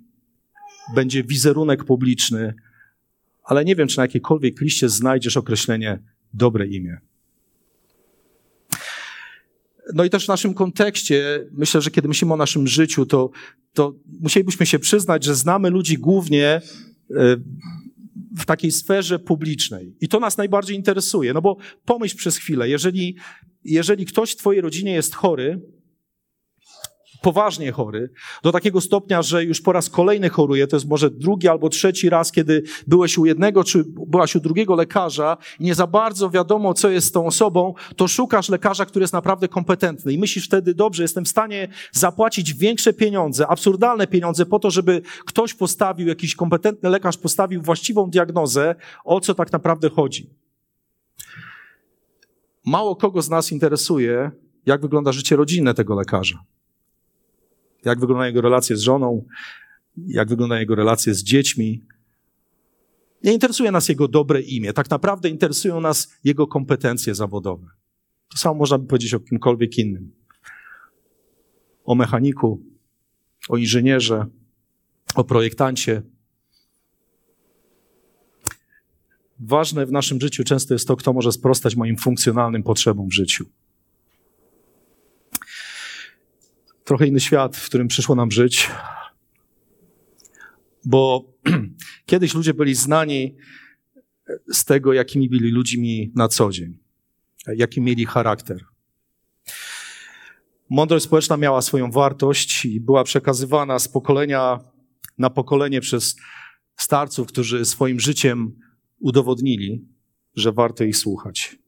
będzie 0.94 1.24
wizerunek 1.24 1.84
publiczny, 1.84 2.54
ale 3.44 3.64
nie 3.64 3.76
wiem, 3.76 3.88
czy 3.88 3.96
na 3.96 4.04
jakiejkolwiek 4.04 4.60
liście 4.60 4.88
znajdziesz 4.88 5.36
określenie 5.36 5.98
dobre 6.34 6.66
imię. 6.66 6.98
No 9.94 10.04
i 10.04 10.10
też 10.10 10.24
w 10.24 10.28
naszym 10.28 10.54
kontekście, 10.54 11.46
myślę, 11.52 11.80
że 11.80 11.90
kiedy 11.90 12.08
myślimy 12.08 12.34
o 12.34 12.36
naszym 12.36 12.66
życiu, 12.66 13.06
to, 13.06 13.30
to 13.72 13.94
musielibyśmy 14.20 14.66
się 14.66 14.78
przyznać, 14.78 15.24
że 15.24 15.34
znamy 15.34 15.70
ludzi 15.70 15.98
głównie 15.98 16.46
e, 16.46 16.60
w 18.38 18.44
takiej 18.46 18.72
sferze 18.72 19.18
publicznej. 19.18 19.96
I 20.00 20.08
to 20.08 20.20
nas 20.20 20.36
najbardziej 20.36 20.76
interesuje, 20.76 21.32
no 21.32 21.42
bo 21.42 21.56
pomyśl 21.84 22.16
przez 22.16 22.36
chwilę, 22.36 22.68
jeżeli, 22.68 23.16
jeżeli 23.64 24.06
ktoś 24.06 24.32
w 24.32 24.36
twojej 24.36 24.60
rodzinie 24.60 24.92
jest 24.92 25.14
chory, 25.14 25.60
poważnie 27.22 27.72
chory, 27.72 28.10
do 28.42 28.52
takiego 28.52 28.80
stopnia, 28.80 29.22
że 29.22 29.44
już 29.44 29.60
po 29.60 29.72
raz 29.72 29.90
kolejny 29.90 30.28
choruje, 30.28 30.66
to 30.66 30.76
jest 30.76 30.88
może 30.88 31.10
drugi 31.10 31.48
albo 31.48 31.68
trzeci 31.68 32.10
raz, 32.10 32.32
kiedy 32.32 32.62
byłeś 32.86 33.18
u 33.18 33.26
jednego 33.26 33.64
czy 33.64 33.84
byłaś 34.06 34.36
u 34.36 34.40
drugiego 34.40 34.74
lekarza 34.74 35.36
i 35.60 35.64
nie 35.64 35.74
za 35.74 35.86
bardzo 35.86 36.30
wiadomo, 36.30 36.74
co 36.74 36.90
jest 36.90 37.06
z 37.06 37.12
tą 37.12 37.26
osobą, 37.26 37.74
to 37.96 38.08
szukasz 38.08 38.48
lekarza, 38.48 38.86
który 38.86 39.02
jest 39.02 39.12
naprawdę 39.12 39.48
kompetentny. 39.48 40.12
I 40.12 40.18
myślisz 40.18 40.46
wtedy, 40.46 40.74
dobrze, 40.74 41.02
jestem 41.02 41.24
w 41.24 41.28
stanie 41.28 41.68
zapłacić 41.92 42.54
większe 42.54 42.92
pieniądze, 42.92 43.46
absurdalne 43.46 44.06
pieniądze 44.06 44.46
po 44.46 44.58
to, 44.58 44.70
żeby 44.70 45.02
ktoś 45.26 45.54
postawił, 45.54 46.08
jakiś 46.08 46.34
kompetentny 46.34 46.90
lekarz 46.90 47.16
postawił 47.16 47.62
właściwą 47.62 48.10
diagnozę, 48.10 48.74
o 49.04 49.20
co 49.20 49.34
tak 49.34 49.52
naprawdę 49.52 49.90
chodzi. 49.90 50.30
Mało 52.64 52.96
kogo 52.96 53.22
z 53.22 53.30
nas 53.30 53.52
interesuje, 53.52 54.30
jak 54.66 54.80
wygląda 54.80 55.12
życie 55.12 55.36
rodzinne 55.36 55.74
tego 55.74 55.94
lekarza 55.94 56.38
jak 57.84 58.00
wyglądają 58.00 58.28
jego 58.28 58.40
relacje 58.40 58.76
z 58.76 58.80
żoną, 58.80 59.24
jak 59.96 60.28
wyglądają 60.28 60.60
jego 60.60 60.74
relacje 60.74 61.14
z 61.14 61.22
dziećmi. 61.22 61.84
Nie 63.24 63.32
interesuje 63.32 63.72
nas 63.72 63.88
jego 63.88 64.08
dobre 64.08 64.40
imię. 64.40 64.72
Tak 64.72 64.90
naprawdę 64.90 65.28
interesują 65.28 65.80
nas 65.80 66.12
jego 66.24 66.46
kompetencje 66.46 67.14
zawodowe. 67.14 67.66
To 68.28 68.38
samo 68.38 68.54
można 68.54 68.78
by 68.78 68.86
powiedzieć 68.86 69.14
o 69.14 69.20
kimkolwiek 69.20 69.78
innym. 69.78 70.12
O 71.84 71.94
mechaniku, 71.94 72.62
o 73.48 73.56
inżynierze, 73.56 74.26
o 75.14 75.24
projektancie. 75.24 76.02
Ważne 79.40 79.86
w 79.86 79.92
naszym 79.92 80.20
życiu 80.20 80.44
często 80.44 80.74
jest 80.74 80.88
to, 80.88 80.96
kto 80.96 81.12
może 81.12 81.32
sprostać 81.32 81.76
moim 81.76 81.96
funkcjonalnym 81.96 82.62
potrzebom 82.62 83.08
w 83.08 83.14
życiu. 83.14 83.46
Trochę 86.88 87.06
inny 87.06 87.20
świat, 87.20 87.56
w 87.56 87.66
którym 87.66 87.88
przyszło 87.88 88.14
nam 88.14 88.30
żyć, 88.30 88.70
bo 90.84 91.32
kiedyś 92.06 92.34
ludzie 92.34 92.54
byli 92.54 92.74
znani 92.74 93.36
z 94.52 94.64
tego, 94.64 94.92
jakimi 94.92 95.28
byli 95.28 95.50
ludźmi 95.50 96.12
na 96.14 96.28
co 96.28 96.50
dzień, 96.50 96.78
jaki 97.46 97.80
mieli 97.80 98.06
charakter. 98.06 98.64
Mądrość 100.70 101.04
społeczna 101.04 101.36
miała 101.36 101.62
swoją 101.62 101.90
wartość 101.90 102.64
i 102.64 102.80
była 102.80 103.04
przekazywana 103.04 103.78
z 103.78 103.88
pokolenia 103.88 104.58
na 105.18 105.30
pokolenie 105.30 105.80
przez 105.80 106.16
starców, 106.76 107.28
którzy 107.28 107.64
swoim 107.64 108.00
życiem 108.00 108.60
udowodnili, 109.00 109.84
że 110.34 110.52
warto 110.52 110.84
ich 110.84 110.96
słuchać. 110.96 111.58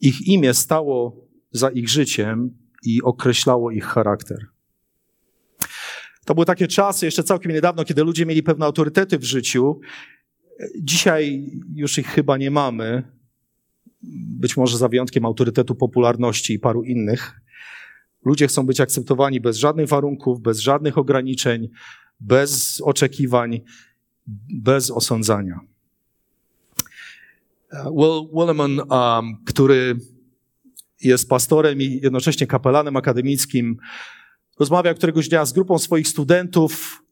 Ich 0.00 0.20
imię 0.28 0.54
stało 0.54 1.26
za 1.52 1.70
ich 1.70 1.88
życiem 1.88 2.63
i 2.84 3.02
określało 3.02 3.70
ich 3.70 3.84
charakter. 3.84 4.46
To 6.24 6.34
były 6.34 6.46
takie 6.46 6.68
czasy, 6.68 7.06
jeszcze 7.06 7.24
całkiem 7.24 7.52
niedawno, 7.52 7.84
kiedy 7.84 8.04
ludzie 8.04 8.26
mieli 8.26 8.42
pewne 8.42 8.66
autorytety 8.66 9.18
w 9.18 9.24
życiu. 9.24 9.80
Dzisiaj 10.80 11.50
już 11.74 11.98
ich 11.98 12.06
chyba 12.06 12.36
nie 12.36 12.50
mamy. 12.50 13.02
Być 14.38 14.56
może 14.56 14.78
za 14.78 14.88
wyjątkiem 14.88 15.24
autorytetu 15.24 15.74
popularności 15.74 16.54
i 16.54 16.58
paru 16.58 16.82
innych. 16.82 17.40
Ludzie 18.24 18.46
chcą 18.46 18.66
być 18.66 18.80
akceptowani 18.80 19.40
bez 19.40 19.56
żadnych 19.56 19.88
warunków, 19.88 20.40
bez 20.40 20.58
żadnych 20.58 20.98
ograniczeń, 20.98 21.68
bez 22.20 22.80
oczekiwań, 22.80 23.60
bez 24.54 24.90
osądzania. 24.90 25.60
Will 27.72 28.28
Williman, 28.32 28.80
um, 28.90 29.36
który 29.46 29.96
jest 31.04 31.28
pastorem 31.28 31.80
i 31.80 32.00
jednocześnie 32.02 32.46
kapelanem 32.46 32.96
akademickim. 32.96 33.76
Rozmawiał 34.60 34.94
któregoś 34.94 35.28
dnia 35.28 35.44
z 35.44 35.52
grupą 35.52 35.78
swoich 35.78 36.08
studentów 36.08 37.04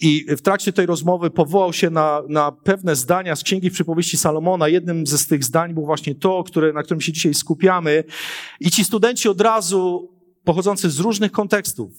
i 0.00 0.26
w 0.28 0.42
trakcie 0.42 0.72
tej 0.72 0.86
rozmowy 0.86 1.30
powołał 1.30 1.72
się 1.72 1.90
na, 1.90 2.22
na 2.28 2.52
pewne 2.52 2.96
zdania 2.96 3.36
z 3.36 3.42
Księgi 3.42 3.70
Przypowieści 3.70 4.16
Salomona. 4.16 4.68
Jednym 4.68 5.06
z 5.06 5.26
tych 5.26 5.44
zdań 5.44 5.74
było 5.74 5.86
właśnie 5.86 6.14
to, 6.14 6.44
które, 6.44 6.72
na 6.72 6.82
którym 6.82 7.00
się 7.00 7.12
dzisiaj 7.12 7.34
skupiamy. 7.34 8.04
I 8.60 8.70
ci 8.70 8.84
studenci 8.84 9.28
od 9.28 9.40
razu, 9.40 10.10
pochodzący 10.44 10.90
z 10.90 11.00
różnych 11.00 11.32
kontekstów, 11.32 11.92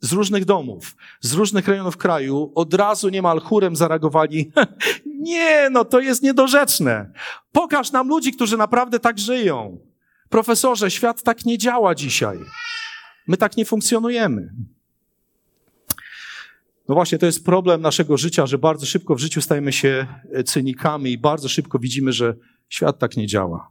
z 0.00 0.12
różnych 0.12 0.44
domów, 0.44 0.96
z 1.20 1.32
różnych 1.32 1.68
rejonów 1.68 1.96
kraju, 1.96 2.52
od 2.54 2.74
razu 2.74 3.08
niemal 3.08 3.40
chórem 3.40 3.76
zareagowali. 3.76 4.52
Nie, 5.20 5.68
no 5.70 5.84
to 5.84 6.00
jest 6.00 6.22
niedorzeczne. 6.22 7.12
Pokaż 7.52 7.92
nam 7.92 8.08
ludzi, 8.08 8.32
którzy 8.32 8.56
naprawdę 8.56 9.00
tak 9.00 9.18
żyją. 9.18 9.78
Profesorze, 10.28 10.90
świat 10.90 11.22
tak 11.22 11.44
nie 11.44 11.58
działa 11.58 11.94
dzisiaj. 11.94 12.38
My 13.26 13.36
tak 13.36 13.56
nie 13.56 13.64
funkcjonujemy. 13.64 14.52
No 16.88 16.94
właśnie, 16.94 17.18
to 17.18 17.26
jest 17.26 17.44
problem 17.44 17.80
naszego 17.80 18.16
życia, 18.16 18.46
że 18.46 18.58
bardzo 18.58 18.86
szybko 18.86 19.14
w 19.14 19.18
życiu 19.18 19.40
stajemy 19.40 19.72
się 19.72 20.06
e, 20.32 20.44
cynikami 20.44 21.12
i 21.12 21.18
bardzo 21.18 21.48
szybko 21.48 21.78
widzimy, 21.78 22.12
że 22.12 22.34
świat 22.68 22.98
tak 22.98 23.16
nie 23.16 23.26
działa. 23.26 23.70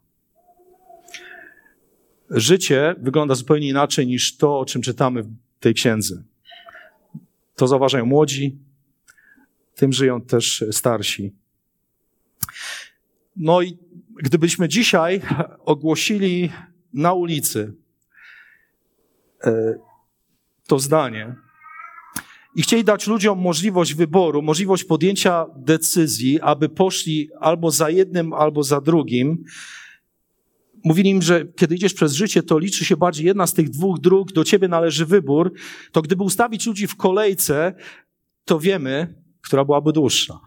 Życie 2.30 2.96
wygląda 2.98 3.36
zupełnie 3.36 3.68
inaczej 3.68 4.08
niż 4.08 4.38
to, 4.38 4.60
o 4.60 4.66
czym 4.66 4.82
czytamy 4.82 5.24
w 5.24 5.30
tej 5.60 5.74
księdze. 5.74 6.24
To 7.56 7.68
zauważają 7.68 8.06
młodzi, 8.06 8.58
tym 9.76 9.94
żyją 9.94 10.22
też 10.22 10.66
starsi. 10.72 11.34
No 13.36 13.62
i 13.62 13.78
gdybyśmy 14.24 14.68
dzisiaj 14.68 15.22
ogłosili 15.60 16.52
na 16.94 17.14
ulicy 17.14 17.74
e, 19.44 19.76
to 20.68 20.80
zdanie. 20.80 21.36
I 22.56 22.62
chcieli 22.62 22.84
dać 22.84 23.08
ludziom 23.08 23.40
możliwość 23.40 23.94
wyboru, 23.94 24.42
możliwość 24.42 24.84
podjęcia 24.84 25.46
decyzji, 25.56 26.42
aby 26.42 26.70
poszli 26.70 27.30
albo 27.40 27.72
za 27.72 27.90
jednym, 27.90 28.34
albo 28.34 28.64
za 28.64 28.82
drugim, 28.82 29.44
mówili 30.84 31.10
im, 31.10 31.22
że 31.22 31.46
kiedy 31.46 31.76
idziesz 31.76 31.94
przez 31.94 32.14
życie, 32.14 32.44
to 32.44 32.60
liczy 32.60 32.86
się 32.86 32.98
bardziej 32.98 33.26
jedna 33.26 33.48
z 33.48 33.54
tych 33.54 33.70
dwóch 33.70 34.00
dróg, 34.00 34.32
do 34.32 34.44
ciebie 34.44 34.68
należy 34.68 35.06
wybór, 35.06 35.54
to 35.92 36.02
gdyby 36.02 36.24
ustawić 36.24 36.66
ludzi 36.66 36.88
w 36.88 36.96
kolejce, 36.96 37.74
to 38.46 38.60
wiemy, 38.60 39.22
która 39.42 39.66
byłaby 39.66 39.94
dłuższa. 39.94 40.40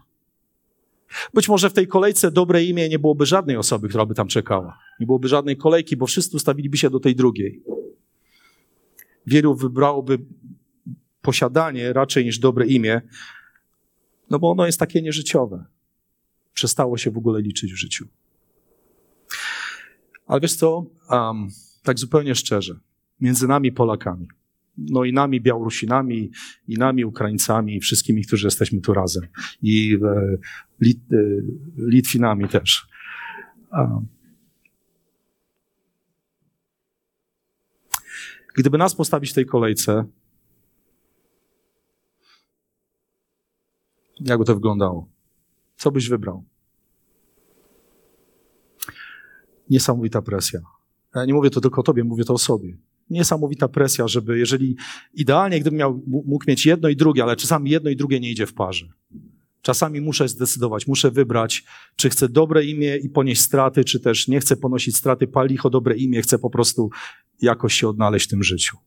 Być 1.33 1.49
może 1.49 1.69
w 1.69 1.73
tej 1.73 1.87
kolejce 1.87 2.31
dobre 2.31 2.63
imię 2.63 2.89
nie 2.89 2.99
byłoby 2.99 3.25
żadnej 3.25 3.57
osoby, 3.57 3.89
która 3.89 4.05
by 4.05 4.15
tam 4.15 4.27
czekała. 4.27 4.79
Nie 4.99 5.05
byłoby 5.05 5.27
żadnej 5.27 5.57
kolejki, 5.57 5.97
bo 5.97 6.07
wszyscy 6.07 6.37
ustawiliby 6.37 6.77
się 6.77 6.89
do 6.89 6.99
tej 6.99 7.15
drugiej. 7.15 7.63
Wielu 9.27 9.55
wybrałoby 9.55 10.19
posiadanie 11.21 11.93
raczej 11.93 12.25
niż 12.25 12.39
dobre 12.39 12.65
imię, 12.65 13.01
no 14.29 14.39
bo 14.39 14.51
ono 14.51 14.65
jest 14.65 14.79
takie 14.79 15.01
nieżyciowe. 15.01 15.65
Przestało 16.53 16.97
się 16.97 17.11
w 17.11 17.17
ogóle 17.17 17.41
liczyć 17.41 17.73
w 17.73 17.77
życiu. 17.77 18.07
Ale 20.27 20.41
wiesz 20.41 20.55
co, 20.55 20.85
um, 21.09 21.49
tak 21.83 21.99
zupełnie 21.99 22.35
szczerze, 22.35 22.79
między 23.21 23.47
nami 23.47 23.71
Polakami, 23.71 24.27
no 24.91 25.03
i 25.03 25.13
nami 25.13 25.41
Białorusinami, 25.41 26.31
i 26.67 26.77
nami 26.77 27.05
Ukraińcami, 27.05 27.75
i 27.75 27.79
wszystkimi, 27.79 28.25
którzy 28.25 28.47
jesteśmy 28.47 28.81
tu 28.81 28.93
razem. 28.93 29.23
I 29.61 29.97
e, 30.03 30.37
Lit, 30.81 30.99
e, 31.13 31.15
Litwinami 31.77 32.47
też. 32.47 32.87
Gdyby 38.55 38.77
nas 38.77 38.95
postawić 38.95 39.31
w 39.31 39.33
tej 39.33 39.45
kolejce, 39.45 40.05
jakby 44.19 44.45
to 44.45 44.55
wyglądało? 44.55 45.09
Co 45.77 45.91
byś 45.91 46.09
wybrał? 46.09 46.43
Niesamowita 49.69 50.21
presja. 50.21 50.59
Ja 51.15 51.25
nie 51.25 51.33
mówię 51.33 51.49
to 51.49 51.61
tylko 51.61 51.81
o 51.81 51.83
tobie, 51.83 52.03
mówię 52.03 52.23
to 52.23 52.33
o 52.33 52.37
sobie. 52.37 52.77
Niesamowita 53.09 53.67
presja, 53.67 54.07
żeby, 54.07 54.39
jeżeli 54.39 54.75
idealnie, 55.13 55.59
gdybym 55.59 55.79
miał, 55.79 56.03
mógł 56.07 56.45
mieć 56.47 56.65
jedno 56.65 56.89
i 56.89 56.95
drugie, 56.95 57.23
ale 57.23 57.35
czasami 57.35 57.69
jedno 57.69 57.89
i 57.89 57.95
drugie 57.95 58.19
nie 58.19 58.31
idzie 58.31 58.45
w 58.45 58.53
parze. 58.53 58.85
Czasami 59.61 60.01
muszę 60.01 60.27
zdecydować, 60.27 60.87
muszę 60.87 61.11
wybrać, 61.11 61.63
czy 61.95 62.09
chcę 62.09 62.29
dobre 62.29 62.65
imię 62.65 62.97
i 62.97 63.09
ponieść 63.09 63.41
straty, 63.41 63.83
czy 63.83 63.99
też 63.99 64.27
nie 64.27 64.39
chcę 64.39 64.57
ponosić 64.57 64.97
straty, 64.97 65.27
pal 65.27 65.47
licho 65.47 65.69
dobre 65.69 65.97
imię, 65.97 66.21
chcę 66.21 66.39
po 66.39 66.49
prostu 66.49 66.89
jakoś 67.41 67.73
się 67.73 67.87
odnaleźć 67.87 68.25
w 68.25 68.29
tym 68.29 68.43
życiu. 68.43 68.77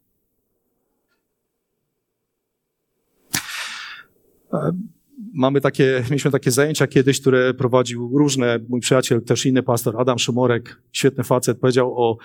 Mamy 5.34 5.60
takie, 5.60 6.04
mieliśmy 6.10 6.30
takie 6.30 6.50
zajęcia 6.50 6.86
kiedyś, 6.86 7.20
które 7.20 7.54
prowadził 7.54 8.18
różne, 8.18 8.60
mój 8.68 8.80
przyjaciel, 8.80 9.22
też 9.22 9.46
inny 9.46 9.62
pastor, 9.62 10.00
Adam 10.00 10.18
Szumorek, 10.18 10.82
świetny 10.92 11.24
facet, 11.24 11.58
powiedział 11.58 11.94
o, 11.96 12.16
e, 12.16 12.18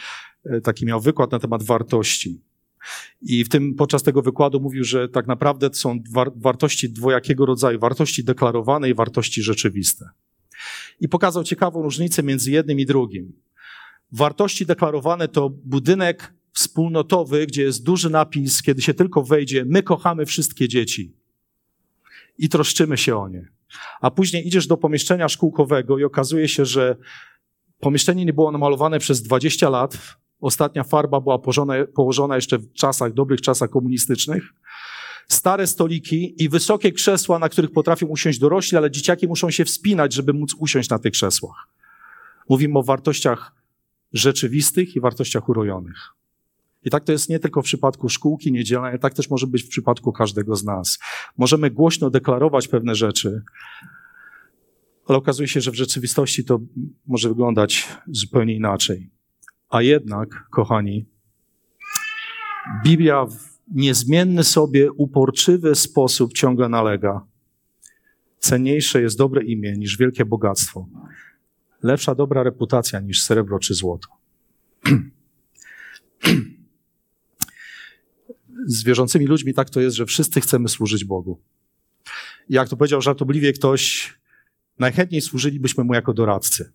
taki 0.64 0.86
miał 0.86 1.02
wykład 1.02 1.32
na 1.32 1.40
temat 1.40 1.64
wartości. 1.64 2.42
I 3.22 3.44
w 3.44 3.50
tym, 3.50 3.76
podczas 3.76 4.04
tego 4.04 4.22
wykładu 4.22 4.60
mówił, 4.60 4.84
że 4.84 5.10
tak 5.10 5.28
naprawdę 5.28 5.70
są 5.74 6.00
war, 6.12 6.32
wartości 6.36 6.90
dwojakiego 6.90 7.46
rodzaju, 7.46 7.80
wartości 7.80 8.24
deklarowane 8.24 8.90
i 8.90 8.94
wartości 8.94 9.44
rzeczywiste. 9.44 10.10
I 11.00 11.10
pokazał 11.10 11.44
ciekawą 11.44 11.82
różnicę 11.82 12.24
między 12.24 12.52
jednym 12.52 12.80
i 12.80 12.86
drugim. 12.86 13.34
Wartości 14.12 14.66
deklarowane 14.66 15.28
to 15.28 15.50
budynek 15.50 16.34
wspólnotowy, 16.54 17.48
gdzie 17.48 17.64
jest 17.64 17.84
duży 17.84 18.10
napis, 18.10 18.62
kiedy 18.62 18.82
się 18.82 18.94
tylko 18.94 19.24
wejdzie, 19.24 19.66
my 19.66 19.84
kochamy 19.84 20.26
wszystkie 20.26 20.68
dzieci 20.68 21.14
i 22.38 22.50
troszczymy 22.50 22.98
się 22.98 23.18
o 23.18 23.30
nie. 23.30 23.48
A 24.02 24.12
później 24.12 24.48
idziesz 24.48 24.68
do 24.68 24.78
pomieszczenia 24.78 25.30
szkółkowego 25.30 25.98
i 25.98 26.04
okazuje 26.04 26.48
się, 26.48 26.66
że 26.66 26.96
pomieszczenie 27.80 28.26
nie 28.26 28.34
było 28.34 28.52
namalowane 28.52 29.00
przez 29.00 29.22
20 29.22 29.70
lat. 29.70 29.98
Ostatnia 30.42 30.84
farba 30.84 31.22
była 31.22 31.40
położona, 31.40 31.74
położona 31.96 32.36
jeszcze 32.36 32.58
w 32.58 32.74
czasach, 32.74 33.14
dobrych 33.14 33.42
czasach 33.42 33.70
komunistycznych. 33.70 34.44
Stare 35.28 35.68
stoliki 35.68 36.44
i 36.44 36.50
wysokie 36.50 36.92
krzesła, 36.92 37.40
na 37.40 37.50
których 37.50 37.72
potrafią 37.72 38.08
usiąść 38.08 38.40
dorośli, 38.40 38.78
ale 38.78 38.92
dzieciaki 38.92 39.28
muszą 39.28 39.52
się 39.52 39.66
wspinać, 39.66 40.14
żeby 40.14 40.34
móc 40.34 40.54
usiąść 40.60 40.90
na 40.90 41.00
tych 41.00 41.12
krzesłach. 41.12 41.68
Mówimy 42.50 42.80
o 42.80 42.84
wartościach 42.84 43.56
rzeczywistych 44.14 44.96
i 44.96 45.00
wartościach 45.00 45.50
urojonych. 45.50 45.98
I 46.84 46.90
tak 46.90 47.04
to 47.04 47.12
jest 47.12 47.30
nie 47.30 47.40
tylko 47.40 47.62
w 47.62 47.66
przypadku 47.66 48.10
szkółki 48.10 48.52
niedzielnej, 48.52 49.00
tak 49.00 49.14
też 49.14 49.30
może 49.30 49.48
być 49.48 49.64
w 49.64 49.70
przypadku 49.70 50.12
każdego 50.12 50.56
z 50.56 50.64
nas. 50.64 51.00
Możemy 51.38 51.72
głośno 51.72 52.10
deklarować 52.10 52.68
pewne 52.68 52.96
rzeczy, 52.96 53.42
ale 55.08 55.18
okazuje 55.18 55.48
się, 55.48 55.62
że 55.62 55.72
w 55.72 55.76
rzeczywistości 55.76 56.46
to 56.46 56.60
może 57.08 57.30
wyglądać 57.30 57.88
zupełnie 58.08 58.56
inaczej. 58.56 59.17
A 59.70 59.82
jednak, 59.82 60.50
kochani, 60.50 61.06
Biblia 62.84 63.26
w 63.26 63.58
niezmienny 63.68 64.44
sobie, 64.44 64.92
uporczywy 64.92 65.76
sposób 65.76 66.34
ciągle 66.34 66.70
nalega. 66.70 67.26
Cenniejsze 68.40 69.02
jest 69.02 69.18
dobre 69.18 69.44
imię 69.44 69.74
niż 69.78 69.98
wielkie 69.98 70.26
bogactwo. 70.26 70.88
Lepsza 71.84 72.16
dobra 72.16 72.44
reputacja 72.44 73.00
niż 73.00 73.24
srebro 73.24 73.60
czy 73.60 73.74
złoto. 73.74 74.08
z 78.66 78.84
wierzącymi 78.84 79.26
ludźmi 79.26 79.54
tak 79.54 79.70
to 79.70 79.82
jest, 79.82 79.96
że 79.96 80.06
wszyscy 80.06 80.42
chcemy 80.42 80.70
służyć 80.70 81.06
Bogu. 81.06 81.40
Jak 82.50 82.70
to 82.70 82.78
powiedział 82.78 83.02
żartobliwie 83.02 83.54
ktoś, 83.54 84.14
najchętniej 84.80 85.22
służylibyśmy 85.22 85.84
Mu 85.84 85.94
jako 85.94 86.14
doradcy. 86.14 86.72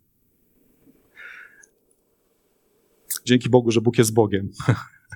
Dzięki 3.25 3.49
Bogu, 3.49 3.71
że 3.71 3.81
Bóg 3.81 3.97
jest 3.97 4.13
Bogiem, 4.13 4.49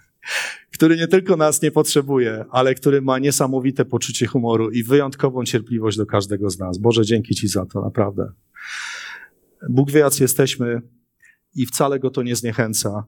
który 0.76 0.98
nie 0.98 1.08
tylko 1.08 1.38
nas 1.38 1.62
nie 1.62 1.72
potrzebuje, 1.72 2.46
ale 2.52 2.76
który 2.76 3.02
ma 3.02 3.20
niesamowite 3.20 3.86
poczucie 3.86 4.28
humoru 4.28 4.72
i 4.72 4.84
wyjątkową 4.84 5.44
cierpliwość 5.44 5.98
do 5.98 6.06
każdego 6.06 6.50
z 6.50 6.60
nas. 6.60 6.78
Boże, 6.78 7.06
dzięki 7.06 7.36
Ci 7.36 7.48
za 7.48 7.66
to, 7.66 7.82
naprawdę. 7.82 8.32
Bóg 9.70 9.92
wie, 9.92 10.00
jacy 10.00 10.24
jesteśmy 10.24 10.82
i 11.56 11.66
wcale 11.66 12.00
go 12.00 12.10
to 12.10 12.24
nie 12.24 12.36
zniechęca. 12.36 13.06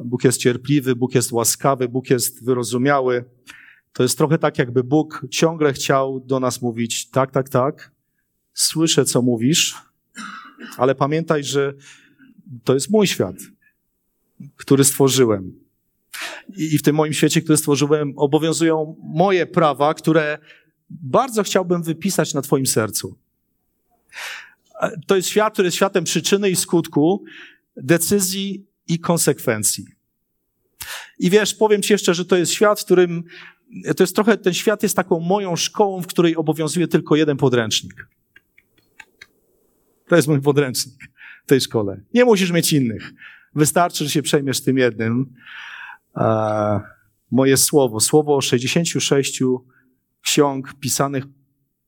Bóg 0.00 0.24
jest 0.24 0.38
cierpliwy, 0.38 0.96
Bóg 0.96 1.14
jest 1.14 1.32
łaskawy, 1.32 1.88
Bóg 1.88 2.10
jest 2.10 2.44
wyrozumiały. 2.44 3.24
To 3.92 4.02
jest 4.02 4.18
trochę 4.18 4.38
tak, 4.38 4.58
jakby 4.58 4.84
Bóg 4.84 5.26
ciągle 5.30 5.72
chciał 5.72 6.20
do 6.20 6.40
nas 6.40 6.62
mówić: 6.62 7.10
tak, 7.10 7.30
tak, 7.30 7.48
tak, 7.48 7.92
słyszę, 8.54 9.04
co 9.04 9.22
mówisz, 9.22 9.74
ale 10.76 10.94
pamiętaj, 10.94 11.44
że 11.44 11.74
to 12.64 12.74
jest 12.74 12.90
mój 12.90 13.06
świat, 13.06 13.36
który 14.56 14.84
stworzyłem. 14.84 15.52
I 16.56 16.78
w 16.78 16.82
tym 16.82 16.96
moim 16.96 17.12
świecie, 17.12 17.42
który 17.42 17.56
stworzyłem, 17.56 18.12
obowiązują 18.16 18.96
moje 19.02 19.46
prawa, 19.46 19.94
które 19.94 20.38
bardzo 20.90 21.42
chciałbym 21.42 21.82
wypisać 21.82 22.34
na 22.34 22.42
Twoim 22.42 22.66
sercu. 22.66 23.18
To 25.06 25.16
jest 25.16 25.28
świat, 25.28 25.52
który 25.52 25.66
jest 25.66 25.76
światem 25.76 26.04
przyczyny 26.04 26.50
i 26.50 26.56
skutku, 26.56 27.24
decyzji 27.76 28.66
i 28.88 28.98
konsekwencji. 28.98 29.86
I 31.18 31.30
wiesz, 31.30 31.54
powiem 31.54 31.82
ci 31.82 31.92
jeszcze, 31.92 32.14
że 32.14 32.24
to 32.24 32.36
jest 32.36 32.52
świat, 32.52 32.80
w 32.80 32.84
którym 32.84 33.24
to 33.96 34.02
jest 34.02 34.14
trochę, 34.14 34.36
ten 34.36 34.54
świat 34.54 34.82
jest 34.82 34.96
taką 34.96 35.20
moją 35.20 35.56
szkołą, 35.56 36.02
w 36.02 36.06
której 36.06 36.36
obowiązuje 36.36 36.88
tylko 36.88 37.16
jeden 37.16 37.36
podręcznik. 37.36 38.08
To 40.08 40.16
jest 40.16 40.28
mój 40.28 40.40
podręcznik 40.40 41.10
w 41.44 41.48
tej 41.48 41.60
szkole. 41.60 42.00
Nie 42.14 42.24
musisz 42.24 42.50
mieć 42.50 42.72
innych. 42.72 43.12
Wystarczy, 43.56 44.04
że 44.04 44.10
się 44.10 44.22
przejmiesz 44.22 44.62
tym 44.62 44.78
jednym. 44.78 45.34
E, 46.16 46.80
moje 47.30 47.56
słowo, 47.56 48.00
słowo 48.00 48.40
66 48.40 49.42
ksiąg 50.22 50.74
pisanych 50.80 51.24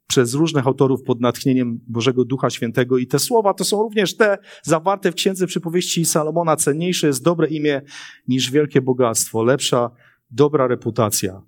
przez 0.07 0.35
różnych 0.35 0.67
autorów 0.67 1.03
pod 1.03 1.21
natchnieniem 1.21 1.81
Bożego 1.87 2.25
Ducha 2.25 2.51
Świętego. 2.51 2.99
I 2.99 3.07
te 3.07 3.19
słowa 3.19 3.55
to 3.55 3.65
są 3.65 3.83
również 3.83 4.17
te 4.17 4.39
zawarte 4.63 5.13
w 5.13 5.15
Księdze 5.15 5.47
Przypowieści 5.47 6.05
Salomona. 6.05 6.57
Cenniejsze 6.57 7.07
jest 7.07 7.23
dobre 7.23 7.49
imię 7.49 7.83
niż 8.29 8.51
wielkie 8.51 8.81
bogactwo, 8.81 9.43
lepsza 9.43 9.91
dobra 10.31 10.67
reputacja 10.67 11.43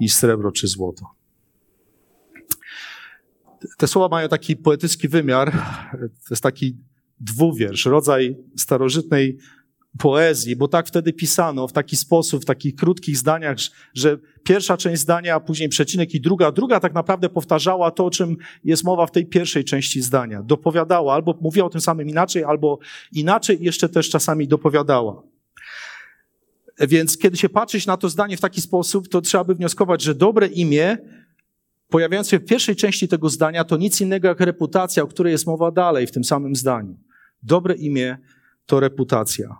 niż 0.00 0.14
srebro 0.14 0.52
czy 0.52 0.66
złoto. 0.66 1.06
Te 3.78 3.86
słowa 3.86 4.08
mają 4.08 4.28
taki 4.28 4.56
poetycki 4.56 5.08
wymiar. 5.08 5.52
To 6.00 6.30
jest 6.30 6.42
taki 6.42 6.76
dwuwiersz, 7.20 7.84
rodzaj 7.86 8.36
starożytnej 8.56 9.38
poezji, 9.98 10.56
bo 10.56 10.68
tak 10.68 10.88
wtedy 10.88 11.12
pisano 11.12 11.68
w 11.68 11.72
taki 11.72 11.96
sposób, 11.96 12.42
w 12.42 12.44
takich 12.44 12.74
krótkich 12.74 13.16
zdaniach, 13.16 13.56
że 13.94 14.18
pierwsza 14.44 14.76
część 14.76 15.02
zdania, 15.02 15.34
a 15.34 15.40
później 15.40 15.68
przecinek 15.68 16.14
i 16.14 16.20
druga, 16.20 16.52
druga 16.52 16.80
tak 16.80 16.94
naprawdę 16.94 17.28
powtarzała 17.28 17.90
to, 17.90 18.04
o 18.04 18.10
czym 18.10 18.36
jest 18.64 18.84
mowa 18.84 19.06
w 19.06 19.10
tej 19.10 19.26
pierwszej 19.26 19.64
części 19.64 20.02
zdania. 20.02 20.42
Dopowiadała, 20.42 21.14
albo 21.14 21.38
mówiła 21.40 21.66
o 21.66 21.70
tym 21.70 21.80
samym 21.80 22.08
inaczej, 22.08 22.44
albo 22.44 22.78
inaczej 23.12 23.58
jeszcze 23.60 23.88
też 23.88 24.10
czasami 24.10 24.48
dopowiadała. 24.48 25.22
Więc 26.80 27.18
kiedy 27.18 27.36
się 27.36 27.48
patrzeć 27.48 27.86
na 27.86 27.96
to 27.96 28.08
zdanie 28.08 28.36
w 28.36 28.40
taki 28.40 28.60
sposób, 28.60 29.08
to 29.08 29.20
trzeba 29.20 29.44
by 29.44 29.54
wnioskować, 29.54 30.02
że 30.02 30.14
dobre 30.14 30.46
imię 30.46 30.98
pojawiające 31.88 32.30
się 32.30 32.38
w 32.38 32.44
pierwszej 32.44 32.76
części 32.76 33.08
tego 33.08 33.28
zdania 33.28 33.64
to 33.64 33.76
nic 33.76 34.00
innego 34.00 34.28
jak 34.28 34.40
reputacja, 34.40 35.02
o 35.02 35.06
której 35.06 35.30
jest 35.30 35.46
mowa 35.46 35.70
dalej 35.70 36.06
w 36.06 36.12
tym 36.12 36.24
samym 36.24 36.56
zdaniu. 36.56 36.96
Dobre 37.46 37.74
imię 37.74 38.18
to 38.66 38.80
reputacja. 38.80 39.56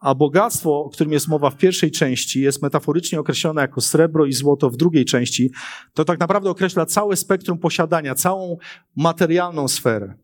A 0.00 0.14
bogactwo, 0.14 0.84
o 0.84 0.90
którym 0.90 1.12
jest 1.12 1.28
mowa 1.28 1.50
w 1.50 1.56
pierwszej 1.56 1.90
części, 1.90 2.40
jest 2.40 2.62
metaforycznie 2.62 3.20
określone 3.20 3.62
jako 3.62 3.80
srebro 3.80 4.26
i 4.26 4.32
złoto 4.32 4.70
w 4.70 4.76
drugiej 4.76 5.04
części. 5.04 5.50
To 5.94 6.04
tak 6.04 6.20
naprawdę 6.20 6.50
określa 6.50 6.86
całe 6.86 7.16
spektrum 7.16 7.58
posiadania, 7.58 8.14
całą 8.14 8.56
materialną 8.96 9.68
sferę. 9.68 10.14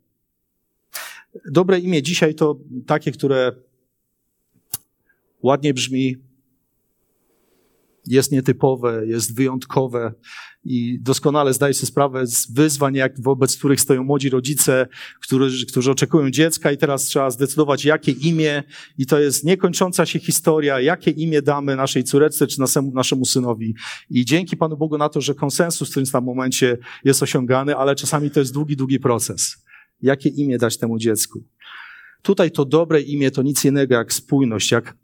Dobre 1.50 1.78
imię 1.78 2.02
dzisiaj 2.02 2.34
to 2.34 2.56
takie, 2.86 3.12
które 3.12 3.52
ładnie 5.42 5.74
brzmi, 5.74 6.16
jest 8.06 8.32
nietypowe, 8.32 9.06
jest 9.06 9.36
wyjątkowe 9.36 10.14
i 10.64 10.98
doskonale 11.00 11.54
zdaję 11.54 11.74
sobie 11.74 11.86
sprawę 11.86 12.26
z 12.26 12.52
wyzwań, 12.52 12.94
jak 12.94 13.22
wobec 13.22 13.56
których 13.56 13.80
stoją 13.80 14.04
młodzi 14.04 14.30
rodzice, 14.30 14.86
którzy, 15.20 15.66
którzy 15.66 15.90
oczekują 15.90 16.30
dziecka 16.30 16.72
i 16.72 16.76
teraz 16.76 17.04
trzeba 17.04 17.30
zdecydować, 17.30 17.84
jakie 17.84 18.12
imię 18.12 18.62
i 18.98 19.06
to 19.06 19.20
jest 19.20 19.44
niekończąca 19.44 20.06
się 20.06 20.18
historia, 20.18 20.80
jakie 20.80 21.10
imię 21.10 21.42
damy 21.42 21.76
naszej 21.76 22.04
córeczce 22.04 22.46
czy 22.46 22.60
naszemu, 22.60 22.92
naszemu 22.94 23.24
synowi. 23.24 23.74
I 24.10 24.24
dzięki 24.24 24.56
Panu 24.56 24.76
Bogu 24.76 24.98
na 24.98 25.08
to, 25.08 25.20
że 25.20 25.34
konsensus 25.34 25.90
w 25.90 25.94
tym 25.94 26.06
samym 26.06 26.26
momencie 26.26 26.78
jest 27.04 27.22
osiągany, 27.22 27.76
ale 27.76 27.94
czasami 27.94 28.30
to 28.30 28.40
jest 28.40 28.52
długi, 28.52 28.76
długi 28.76 29.00
proces. 29.00 29.64
Jakie 30.02 30.28
imię 30.28 30.58
dać 30.58 30.78
temu 30.78 30.98
dziecku? 30.98 31.44
Tutaj 32.22 32.50
to 32.50 32.64
dobre 32.64 33.00
imię 33.00 33.30
to 33.30 33.42
nic 33.42 33.64
innego 33.64 33.94
jak 33.94 34.12
spójność, 34.12 34.70
jak, 34.70 34.96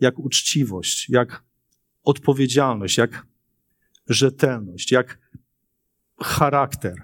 jak 0.00 0.18
uczciwość, 0.18 1.08
jak 1.08 1.49
odpowiedzialność, 2.10 2.98
jak 2.98 3.26
rzetelność, 4.06 4.92
jak 4.92 5.18
charakter. 6.20 6.94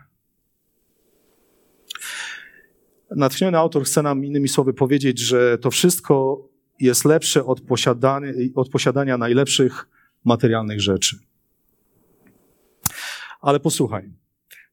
natchniony 3.17 3.59
autor 3.59 3.85
chce 3.85 4.03
nam 4.03 4.25
innymi 4.25 4.49
słowy 4.49 4.75
powiedzieć, 4.75 5.19
że 5.19 5.59
to 5.59 5.71
wszystko 5.71 6.49
jest 6.81 7.05
lepsze 7.05 7.45
od 7.45 7.61
posiadania, 7.61 8.33
od 8.55 8.69
posiadania 8.69 9.19
najlepszych 9.19 9.89
materialnych 10.25 10.81
rzeczy. 10.81 11.19
Ale 13.41 13.61
posłuchaj. 13.61 14.13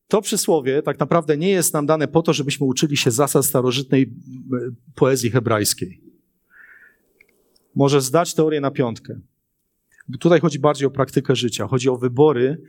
To 0.08 0.22
przysłowie 0.22 0.82
tak 0.82 1.00
naprawdę 1.00 1.38
nie 1.38 1.50
jest 1.50 1.74
nam 1.74 1.86
dane 1.86 2.08
po 2.08 2.22
to, 2.22 2.34
żebyśmy 2.34 2.66
uczyli 2.66 2.98
się 2.98 3.12
zasad 3.12 3.46
starożytnej 3.46 4.14
poezji 4.96 5.32
hebrajskiej. 5.32 6.02
Może 7.76 8.02
zdać 8.02 8.34
teorię 8.34 8.62
na 8.62 8.72
piątkę. 8.72 9.20
Tutaj 10.20 10.40
chodzi 10.40 10.60
bardziej 10.60 10.88
o 10.88 10.92
praktykę 10.92 11.36
życia. 11.36 11.68
Chodzi 11.68 11.90
o 11.90 11.98
wybory, 11.98 12.62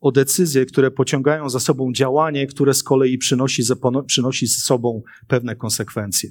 o 0.00 0.12
decyzje, 0.12 0.66
które 0.66 0.90
pociągają 0.90 1.50
za 1.50 1.60
sobą 1.60 1.92
działanie, 1.92 2.46
które 2.46 2.74
z 2.74 2.82
kolei 2.82 3.18
przynosi, 3.18 3.62
przynosi 4.06 4.46
ze 4.46 4.60
sobą 4.60 5.02
pewne 5.28 5.56
konsekwencje. 5.56 6.30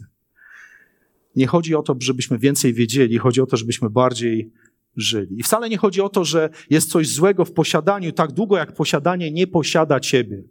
Nie 1.36 1.48
chodzi 1.48 1.76
o 1.76 1.84
to, 1.84 1.96
żebyśmy 2.00 2.40
więcej 2.40 2.74
wiedzieli, 2.74 3.18
chodzi 3.18 3.42
o 3.42 3.46
to, 3.46 3.58
żebyśmy 3.58 3.90
bardziej 3.90 4.52
żyli. 4.96 5.40
I 5.40 5.44
wcale 5.44 5.70
nie 5.70 5.78
chodzi 5.78 6.02
o 6.02 6.10
to, 6.10 6.26
że 6.26 6.50
jest 6.70 6.90
coś 6.90 7.08
złego 7.08 7.46
w 7.46 7.52
posiadaniu 7.52 8.12
tak 8.12 8.32
długo, 8.32 8.58
jak 8.58 8.74
posiadanie 8.74 9.32
nie 9.32 9.48
posiada 9.48 10.00
ciebie. 10.00 10.44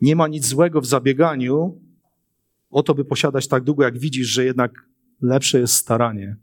Nie 0.00 0.16
ma 0.16 0.28
nic 0.28 0.46
złego 0.46 0.80
w 0.80 0.86
zabieganiu 0.86 1.80
o 2.70 2.82
to, 2.82 2.94
by 2.94 3.04
posiadać 3.04 3.48
tak 3.48 3.64
długo, 3.64 3.82
jak 3.82 3.98
widzisz, 3.98 4.26
że 4.26 4.44
jednak 4.44 4.86
lepsze 5.20 5.60
jest 5.60 5.74
staranie 5.74 6.36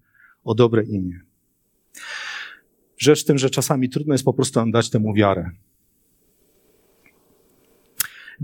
o 0.43 0.55
dobre 0.55 0.83
imię. 0.83 1.28
Rzecz 2.99 3.23
w 3.23 3.25
tym, 3.25 3.37
że 3.37 3.49
czasami 3.49 3.89
trudno 3.89 4.13
jest 4.13 4.25
po 4.25 4.33
prostu 4.33 4.59
nam 4.59 4.71
dać 4.71 4.89
temu 4.89 5.13
wiarę. 5.13 5.51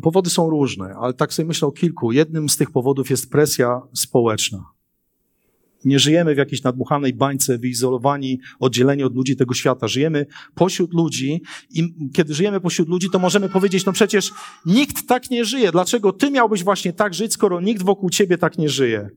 Powody 0.01 0.29
są 0.29 0.49
różne, 0.49 0.95
ale 0.99 1.13
tak 1.13 1.33
sobie 1.33 1.47
myślę 1.47 1.67
o 1.67 1.71
kilku. 1.71 2.11
Jednym 2.11 2.49
z 2.49 2.57
tych 2.57 2.71
powodów 2.71 3.09
jest 3.09 3.31
presja 3.31 3.81
społeczna. 3.93 4.65
Nie 5.85 5.99
żyjemy 5.99 6.35
w 6.35 6.37
jakiejś 6.37 6.63
nadmuchanej 6.63 7.13
bańce, 7.13 7.57
wyizolowani, 7.57 8.39
oddzieleni 8.59 9.03
od 9.03 9.15
ludzi 9.15 9.35
tego 9.35 9.53
świata. 9.53 9.87
Żyjemy 9.87 10.25
pośród 10.55 10.93
ludzi 10.93 11.41
i 11.69 11.93
kiedy 12.13 12.33
żyjemy 12.33 12.59
pośród 12.59 12.89
ludzi, 12.89 13.09
to 13.09 13.19
możemy 13.19 13.49
powiedzieć, 13.49 13.85
no 13.85 13.91
przecież 13.91 14.31
nikt 14.65 15.07
tak 15.07 15.29
nie 15.29 15.45
żyje. 15.45 15.71
Dlaczego 15.71 16.13
ty 16.13 16.31
miałbyś 16.31 16.63
właśnie 16.63 16.93
tak 16.93 17.13
żyć, 17.13 17.33
skoro 17.33 17.61
nikt 17.61 17.83
wokół 17.83 18.09
ciebie 18.09 18.37
tak 18.37 18.57
nie 18.57 18.69
żyje? 18.69 19.09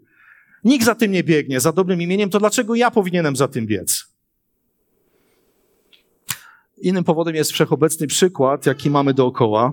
Nikt 0.64 0.84
za 0.84 0.94
tym 0.94 1.12
nie 1.12 1.24
biegnie, 1.24 1.60
za 1.60 1.72
dobrym 1.72 2.02
imieniem, 2.02 2.30
to 2.30 2.38
dlaczego 2.38 2.74
ja 2.74 2.90
powinienem 2.90 3.36
za 3.36 3.48
tym 3.48 3.66
biec? 3.66 4.07
Innym 6.82 7.04
powodem 7.04 7.34
jest 7.34 7.52
wszechobecny 7.52 8.06
przykład, 8.06 8.66
jaki 8.66 8.90
mamy 8.90 9.14
dookoła, 9.14 9.72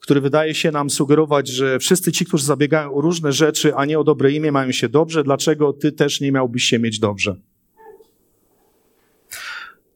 który 0.00 0.20
wydaje 0.20 0.54
się 0.54 0.70
nam 0.70 0.90
sugerować, 0.90 1.48
że 1.48 1.78
wszyscy 1.78 2.12
ci, 2.12 2.24
którzy 2.24 2.44
zabiegają 2.44 2.94
o 2.94 3.00
różne 3.00 3.32
rzeczy, 3.32 3.74
a 3.74 3.84
nie 3.84 3.98
o 3.98 4.04
dobre 4.04 4.32
imię, 4.32 4.52
mają 4.52 4.72
się 4.72 4.88
dobrze. 4.88 5.24
Dlaczego 5.24 5.72
ty 5.72 5.92
też 5.92 6.20
nie 6.20 6.32
miałbyś 6.32 6.62
się 6.62 6.78
mieć 6.78 6.98
dobrze? 6.98 7.36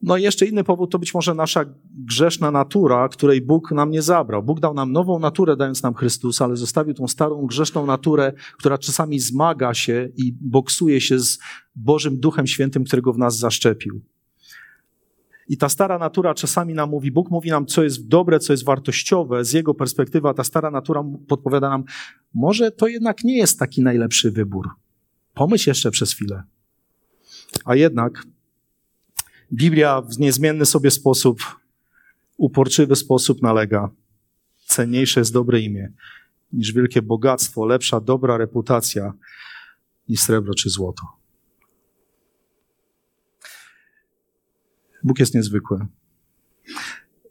No 0.01 0.17
i 0.17 0.23
jeszcze 0.23 0.45
inny 0.45 0.63
powód 0.63 0.91
to 0.91 0.99
być 0.99 1.13
może 1.13 1.33
nasza 1.33 1.65
grzeszna 2.05 2.51
natura, 2.51 3.09
której 3.09 3.41
Bóg 3.41 3.71
nam 3.71 3.91
nie 3.91 4.01
zabrał. 4.01 4.43
Bóg 4.43 4.59
dał 4.59 4.73
nam 4.73 4.91
nową 4.91 5.19
naturę, 5.19 5.55
dając 5.55 5.83
nam 5.83 5.93
Chrystusa, 5.93 6.45
ale 6.45 6.57
zostawił 6.57 6.93
tą 6.93 7.07
starą 7.07 7.45
grzeszną 7.45 7.85
naturę, 7.85 8.33
która 8.57 8.77
czasami 8.77 9.19
zmaga 9.19 9.73
się 9.73 10.09
i 10.17 10.33
boksuje 10.41 11.01
się 11.01 11.19
z 11.19 11.39
Bożym 11.75 12.19
Duchem 12.19 12.47
Świętym, 12.47 12.83
którego 12.83 13.13
w 13.13 13.17
nas 13.17 13.37
zaszczepił. 13.37 14.01
I 15.47 15.57
ta 15.57 15.69
stara 15.69 15.97
natura 15.97 16.33
czasami 16.33 16.73
nam 16.73 16.89
mówi, 16.89 17.11
Bóg 17.11 17.31
mówi 17.31 17.49
nam, 17.49 17.65
co 17.65 17.83
jest 17.83 18.07
dobre, 18.07 18.39
co 18.39 18.53
jest 18.53 18.65
wartościowe. 18.65 19.45
Z 19.45 19.53
jego 19.53 19.73
perspektywy, 19.73 20.27
a 20.27 20.33
ta 20.33 20.43
stara 20.43 20.71
natura 20.71 21.03
podpowiada 21.27 21.69
nam, 21.69 21.83
może 22.33 22.71
to 22.71 22.87
jednak 22.87 23.23
nie 23.23 23.37
jest 23.37 23.59
taki 23.59 23.81
najlepszy 23.81 24.31
wybór. 24.31 24.69
Pomyśl 25.33 25.69
jeszcze 25.69 25.91
przez 25.91 26.13
chwilę. 26.13 26.43
A 27.65 27.75
jednak 27.75 28.23
Biblia 29.53 30.01
w 30.01 30.19
niezmienny 30.19 30.65
sobie 30.65 30.91
sposób, 30.91 31.39
uporczywy 32.37 32.95
sposób 32.95 33.41
nalega. 33.41 33.89
Cenniejsze 34.65 35.19
jest 35.19 35.33
dobre 35.33 35.59
imię 35.59 35.91
niż 36.53 36.73
wielkie 36.73 37.01
bogactwo, 37.01 37.65
lepsza 37.65 37.99
dobra 37.99 38.37
reputacja 38.37 39.13
niż 40.09 40.19
srebro 40.19 40.53
czy 40.53 40.69
złoto. 40.69 41.03
Bóg 45.05 45.19
jest 45.19 45.33
niezwykły. 45.33 45.85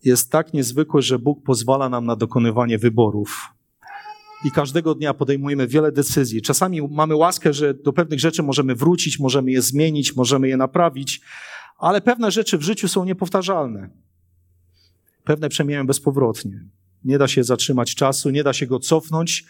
Jest 0.05 0.31
tak 0.31 0.53
niezwykły, 0.53 1.03
że 1.03 1.19
Bóg 1.19 1.43
pozwala 1.43 1.89
nam 1.89 2.07
na 2.07 2.17
dokonywanie 2.17 2.79
wyborów. 2.79 3.49
I 4.45 4.51
każdego 4.51 4.95
dnia 4.95 5.15
podejmujemy 5.15 5.67
wiele 5.67 5.93
decyzji. 5.93 6.43
Czasami 6.43 6.89
mamy 6.91 7.17
łaskę, 7.17 7.53
że 7.53 7.75
do 7.75 7.93
pewnych 7.93 8.21
rzeczy 8.21 8.43
możemy 8.43 8.75
wrócić, 8.75 9.19
możemy 9.19 9.51
je 9.51 9.63
zmienić, 9.63 10.17
możemy 10.17 10.49
je 10.49 10.57
naprawić, 10.57 11.21
ale 11.79 12.01
pewne 12.01 12.31
rzeczy 12.31 12.59
w 12.59 12.63
życiu 12.63 12.89
są 12.89 13.05
niepowtarzalne. 13.05 13.91
Pewne 15.25 15.49
przemijają 15.49 15.87
bezpowrotnie. 15.87 16.65
Nie 17.05 17.19
da 17.19 17.29
się 17.29 17.45
zatrzymać 17.45 17.95
czasu, 17.95 18.31
nie 18.31 18.45
da 18.45 18.53
się 18.53 18.67
go 18.67 18.79
cofnąć. 18.79 19.45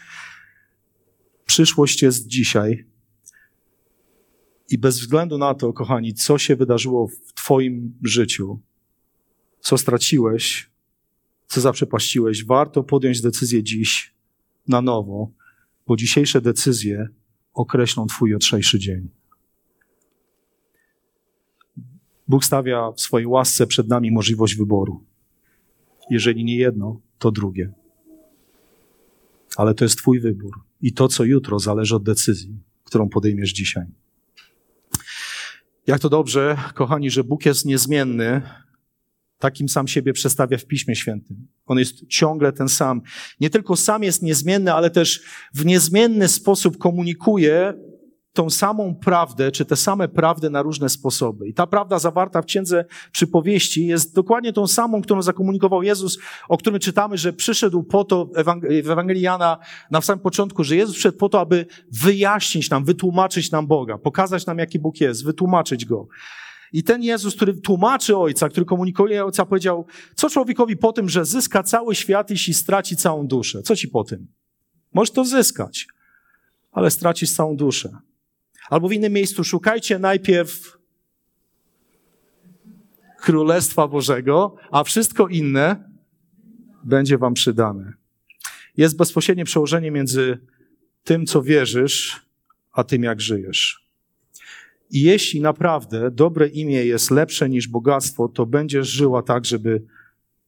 Przyszłość 1.45 2.01
jest 2.01 2.27
dzisiaj. 2.27 2.85
I 4.69 4.77
bez 4.77 4.99
względu 4.99 5.37
na 5.37 5.53
to, 5.53 5.73
kochani, 5.73 6.13
co 6.13 6.37
się 6.37 6.55
wydarzyło 6.55 7.07
w 7.07 7.33
Twoim 7.33 7.93
życiu, 8.03 8.59
co 9.59 9.77
straciłeś, 9.77 10.69
co 11.47 11.61
zaprzepaściłeś, 11.61 12.45
warto 12.45 12.83
podjąć 12.83 13.21
decyzję 13.21 13.63
dziś 13.63 14.13
na 14.67 14.81
nowo, 14.81 15.29
bo 15.87 15.95
dzisiejsze 15.95 16.41
decyzje 16.41 17.07
określą 17.53 18.07
Twój 18.07 18.29
jutrzejszy 18.29 18.79
dzień. 18.79 19.09
Bóg 22.27 22.45
stawia 22.45 22.91
w 22.91 23.01
swojej 23.01 23.27
łasce 23.27 23.67
przed 23.67 23.87
nami 23.87 24.11
możliwość 24.11 24.55
wyboru. 24.55 25.03
Jeżeli 26.09 26.45
nie 26.45 26.57
jedno, 26.57 27.01
to 27.19 27.31
drugie. 27.31 27.73
Ale 29.57 29.73
to 29.73 29.85
jest 29.85 29.97
Twój 29.97 30.19
wybór. 30.19 30.59
I 30.81 30.93
to, 30.93 31.07
co 31.07 31.23
jutro, 31.23 31.59
zależy 31.59 31.95
od 31.95 32.03
decyzji, 32.03 32.57
którą 32.83 33.09
podejmiesz 33.09 33.53
dzisiaj. 33.53 33.85
Jak 35.87 35.99
to 35.99 36.09
dobrze, 36.09 36.57
kochani, 36.73 37.09
że 37.09 37.23
Bóg 37.23 37.45
jest 37.45 37.65
niezmienny, 37.65 38.41
takim 39.39 39.69
sam 39.69 39.87
siebie 39.87 40.13
przedstawia 40.13 40.57
w 40.57 40.65
Piśmie 40.65 40.95
Świętym. 40.95 41.47
On 41.65 41.79
jest 41.79 42.07
ciągle 42.07 42.53
ten 42.53 42.69
sam. 42.69 43.01
Nie 43.39 43.49
tylko 43.49 43.75
sam 43.75 44.03
jest 44.03 44.21
niezmienny, 44.21 44.73
ale 44.73 44.89
też 44.89 45.21
w 45.53 45.65
niezmienny 45.65 46.27
sposób 46.27 46.77
komunikuje 46.77 47.73
tą 48.35 48.49
samą 48.49 48.95
prawdę, 48.95 49.51
czy 49.51 49.65
te 49.65 49.75
same 49.75 50.07
prawdy 50.07 50.49
na 50.49 50.61
różne 50.61 50.89
sposoby. 50.89 51.47
I 51.47 51.53
ta 51.53 51.67
prawda 51.67 51.99
zawarta 51.99 52.41
w 52.41 52.45
księdze 52.45 52.85
przypowieści 53.11 53.87
jest 53.87 54.15
dokładnie 54.15 54.53
tą 54.53 54.67
samą, 54.67 55.01
którą 55.01 55.21
zakomunikował 55.21 55.83
Jezus, 55.83 56.19
o 56.49 56.57
którym 56.57 56.79
czytamy, 56.79 57.17
że 57.17 57.33
przyszedł 57.33 57.83
po 57.83 58.03
to 58.03 58.29
w 58.83 58.89
Ewangelii 58.89 59.21
Jana 59.21 59.57
na 59.91 60.01
samym 60.01 60.19
początku, 60.19 60.63
że 60.63 60.75
Jezus 60.75 60.95
przyszedł 60.95 61.17
po 61.17 61.29
to, 61.29 61.39
aby 61.39 61.65
wyjaśnić 61.91 62.69
nam, 62.69 62.85
wytłumaczyć 62.85 63.51
nam 63.51 63.67
Boga, 63.67 63.97
pokazać 63.97 64.45
nam, 64.45 64.57
jaki 64.57 64.79
Bóg 64.79 65.01
jest, 65.01 65.25
wytłumaczyć 65.25 65.85
Go. 65.85 66.07
I 66.73 66.83
ten 66.83 67.03
Jezus, 67.03 67.35
który 67.35 67.53
tłumaczy 67.53 68.17
Ojca, 68.17 68.49
który 68.49 68.65
komunikuje 68.65 69.25
Ojca, 69.25 69.45
powiedział, 69.45 69.85
co 70.15 70.29
człowiekowi 70.29 70.77
po 70.77 70.93
tym, 70.93 71.09
że 71.09 71.25
zyska 71.25 71.63
cały 71.63 71.95
świat, 71.95 72.29
jeśli 72.29 72.53
straci 72.53 72.95
całą 72.95 73.27
duszę? 73.27 73.61
Co 73.61 73.75
ci 73.75 73.87
po 73.87 74.03
tym? 74.03 74.27
Możesz 74.93 75.11
to 75.11 75.25
zyskać, 75.25 75.87
ale 76.71 76.91
stracisz 76.91 77.31
całą 77.31 77.55
duszę. 77.55 77.89
Albo 78.69 78.87
w 78.87 78.93
innym 78.93 79.13
miejscu 79.13 79.43
szukajcie 79.43 79.99
najpierw 79.99 80.77
Królestwa 83.19 83.87
Bożego, 83.87 84.55
a 84.71 84.83
wszystko 84.83 85.27
inne 85.27 85.89
będzie 86.83 87.17
wam 87.17 87.33
przydane. 87.33 87.93
Jest 88.77 88.97
bezpośrednie 88.97 89.45
przełożenie 89.45 89.91
między 89.91 90.37
tym, 91.03 91.25
co 91.25 91.41
wierzysz, 91.41 92.25
a 92.71 92.83
tym, 92.83 93.03
jak 93.03 93.21
żyjesz. 93.21 93.85
I 94.91 95.01
jeśli 95.01 95.41
naprawdę 95.41 96.11
dobre 96.11 96.47
imię 96.47 96.85
jest 96.85 97.11
lepsze 97.11 97.49
niż 97.49 97.67
bogactwo, 97.67 98.27
to 98.27 98.45
będziesz 98.45 98.87
żyła 98.87 99.21
tak, 99.23 99.45
żeby 99.45 99.83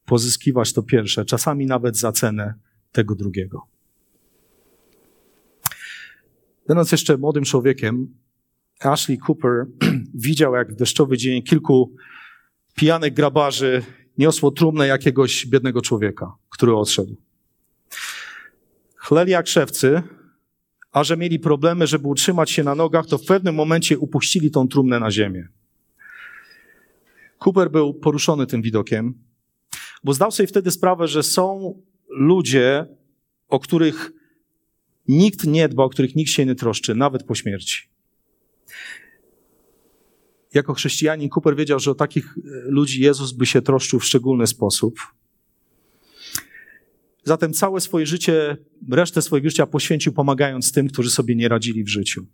pozyskiwać 0.05 0.73
to 0.73 0.83
pierwsze, 0.83 1.25
czasami 1.25 1.65
nawet 1.65 1.97
za 1.97 2.11
cenę 2.11 2.53
tego 2.91 3.15
drugiego. 3.15 3.67
Będąc 6.67 6.91
jeszcze 6.91 7.17
młodym 7.17 7.43
człowiekiem, 7.43 8.07
Ashley 8.79 9.17
Cooper 9.27 9.65
widział, 10.25 10.55
jak 10.55 10.73
w 10.73 10.75
deszczowy 10.75 11.17
dzień 11.17 11.43
kilku 11.43 11.95
pijanych 12.75 13.13
grabarzy 13.13 13.83
niosło 14.17 14.51
trumnę 14.51 14.87
jakiegoś 14.87 15.45
biednego 15.45 15.81
człowieka, 15.81 16.35
który 16.49 16.75
odszedł. 16.75 17.15
Chleli 18.95 19.31
jak 19.31 19.47
szewcy, 19.47 20.03
a 20.91 21.03
że 21.03 21.17
mieli 21.17 21.39
problemy, 21.39 21.87
żeby 21.87 22.07
utrzymać 22.07 22.51
się 22.51 22.63
na 22.63 22.75
nogach, 22.75 23.05
to 23.05 23.17
w 23.17 23.25
pewnym 23.25 23.55
momencie 23.55 23.97
upuścili 23.97 24.51
tą 24.51 24.67
trumnę 24.67 24.99
na 24.99 25.11
ziemię. 25.11 25.47
Cooper 27.45 27.71
był 27.71 27.93
poruszony 27.93 28.47
tym 28.47 28.61
widokiem, 28.61 29.13
bo 30.03 30.13
zdał 30.13 30.31
sobie 30.31 30.47
wtedy 30.47 30.71
sprawę, 30.71 31.07
że 31.07 31.23
są 31.23 31.75
ludzie, 32.09 32.85
o 33.47 33.59
których 33.59 34.11
nikt 35.07 35.43
nie 35.47 35.69
dba, 35.69 35.83
o 35.83 35.89
których 35.89 36.15
nikt 36.15 36.31
się 36.31 36.45
nie 36.45 36.55
troszczy, 36.55 36.95
nawet 36.95 37.23
po 37.23 37.35
śmierci. 37.35 37.87
Jako 40.53 40.73
chrześcijanin 40.73 41.29
Cooper 41.29 41.55
wiedział, 41.55 41.79
że 41.79 41.91
o 41.91 41.95
takich 41.95 42.35
ludzi 42.63 43.01
Jezus 43.01 43.31
by 43.31 43.45
się 43.45 43.61
troszczył 43.61 43.99
w 43.99 44.05
szczególny 44.05 44.47
sposób. 44.47 44.99
Zatem 47.23 47.53
całe 47.53 47.81
swoje 47.81 48.05
życie, 48.05 48.57
resztę 48.89 49.21
swojego 49.21 49.49
życia 49.49 49.67
poświęcił 49.67 50.13
pomagając 50.13 50.71
tym, 50.71 50.87
którzy 50.87 51.09
sobie 51.09 51.35
nie 51.35 51.47
radzili 51.47 51.83
w 51.83 51.89
życiu. 51.89 52.25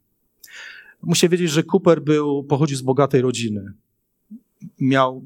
Muszę 1.01 1.29
wiedzieć, 1.29 1.51
że 1.51 1.63
Cooper 1.63 2.01
był, 2.01 2.43
pochodził 2.43 2.77
z 2.77 2.81
bogatej 2.81 3.21
rodziny. 3.21 3.73
Miał 4.79 5.23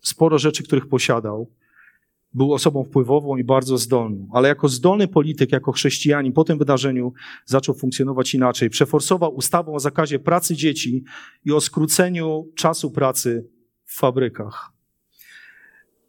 sporo 0.00 0.38
rzeczy, 0.38 0.62
których 0.62 0.86
posiadał. 0.86 1.50
Był 2.34 2.52
osobą 2.52 2.84
wpływową 2.84 3.36
i 3.36 3.44
bardzo 3.44 3.78
zdolną, 3.78 4.28
ale 4.32 4.48
jako 4.48 4.68
zdolny 4.68 5.08
polityk, 5.08 5.52
jako 5.52 5.72
chrześcijanin 5.72 6.32
po 6.32 6.44
tym 6.44 6.58
wydarzeniu 6.58 7.12
zaczął 7.44 7.74
funkcjonować 7.74 8.34
inaczej. 8.34 8.70
Przeforsował 8.70 9.34
ustawę 9.34 9.72
o 9.72 9.80
zakazie 9.80 10.18
pracy 10.18 10.56
dzieci 10.56 11.04
i 11.44 11.52
o 11.52 11.60
skróceniu 11.60 12.48
czasu 12.54 12.90
pracy 12.90 13.48
w 13.84 13.98
fabrykach. 13.98 14.72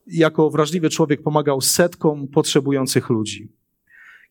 Jako 0.08 0.50
wrażliwy 0.50 0.90
człowiek 0.90 1.24
pomagał 1.24 1.62
setkom 1.62 2.28
potrzebujących 2.28 3.10
ludzi. 3.10 3.52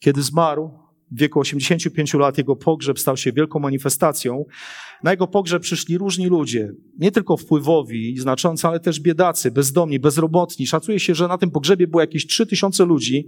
Kiedy 0.01 0.23
zmarł, 0.23 0.84
w 1.11 1.19
wieku 1.19 1.41
85 1.41 2.15
lat 2.15 2.39
jego 2.39 2.57
pogrzeb 2.57 2.99
stał 2.99 3.17
się 3.17 3.33
wielką 3.33 3.59
manifestacją. 3.59 4.45
Na 5.03 5.11
jego 5.11 5.27
pogrzeb 5.27 5.63
przyszli 5.63 5.99
różni 5.99 6.27
ludzie, 6.27 6.73
nie 6.99 7.13
tylko 7.13 7.37
wpływowi 7.37 8.13
i 8.13 8.19
znaczący, 8.19 8.69
ale 8.69 8.81
też 8.81 9.01
biedacy, 9.01 9.51
bezdomni, 9.51 10.01
bezrobotni. 10.01 10.67
Szacuje 10.67 11.01
się, 11.01 11.15
że 11.15 11.29
na 11.29 11.39
tym 11.39 11.51
pogrzebie 11.51 11.87
było 11.87 12.01
jakieś 12.01 12.27
3000 12.27 12.85
ludzi 12.85 13.27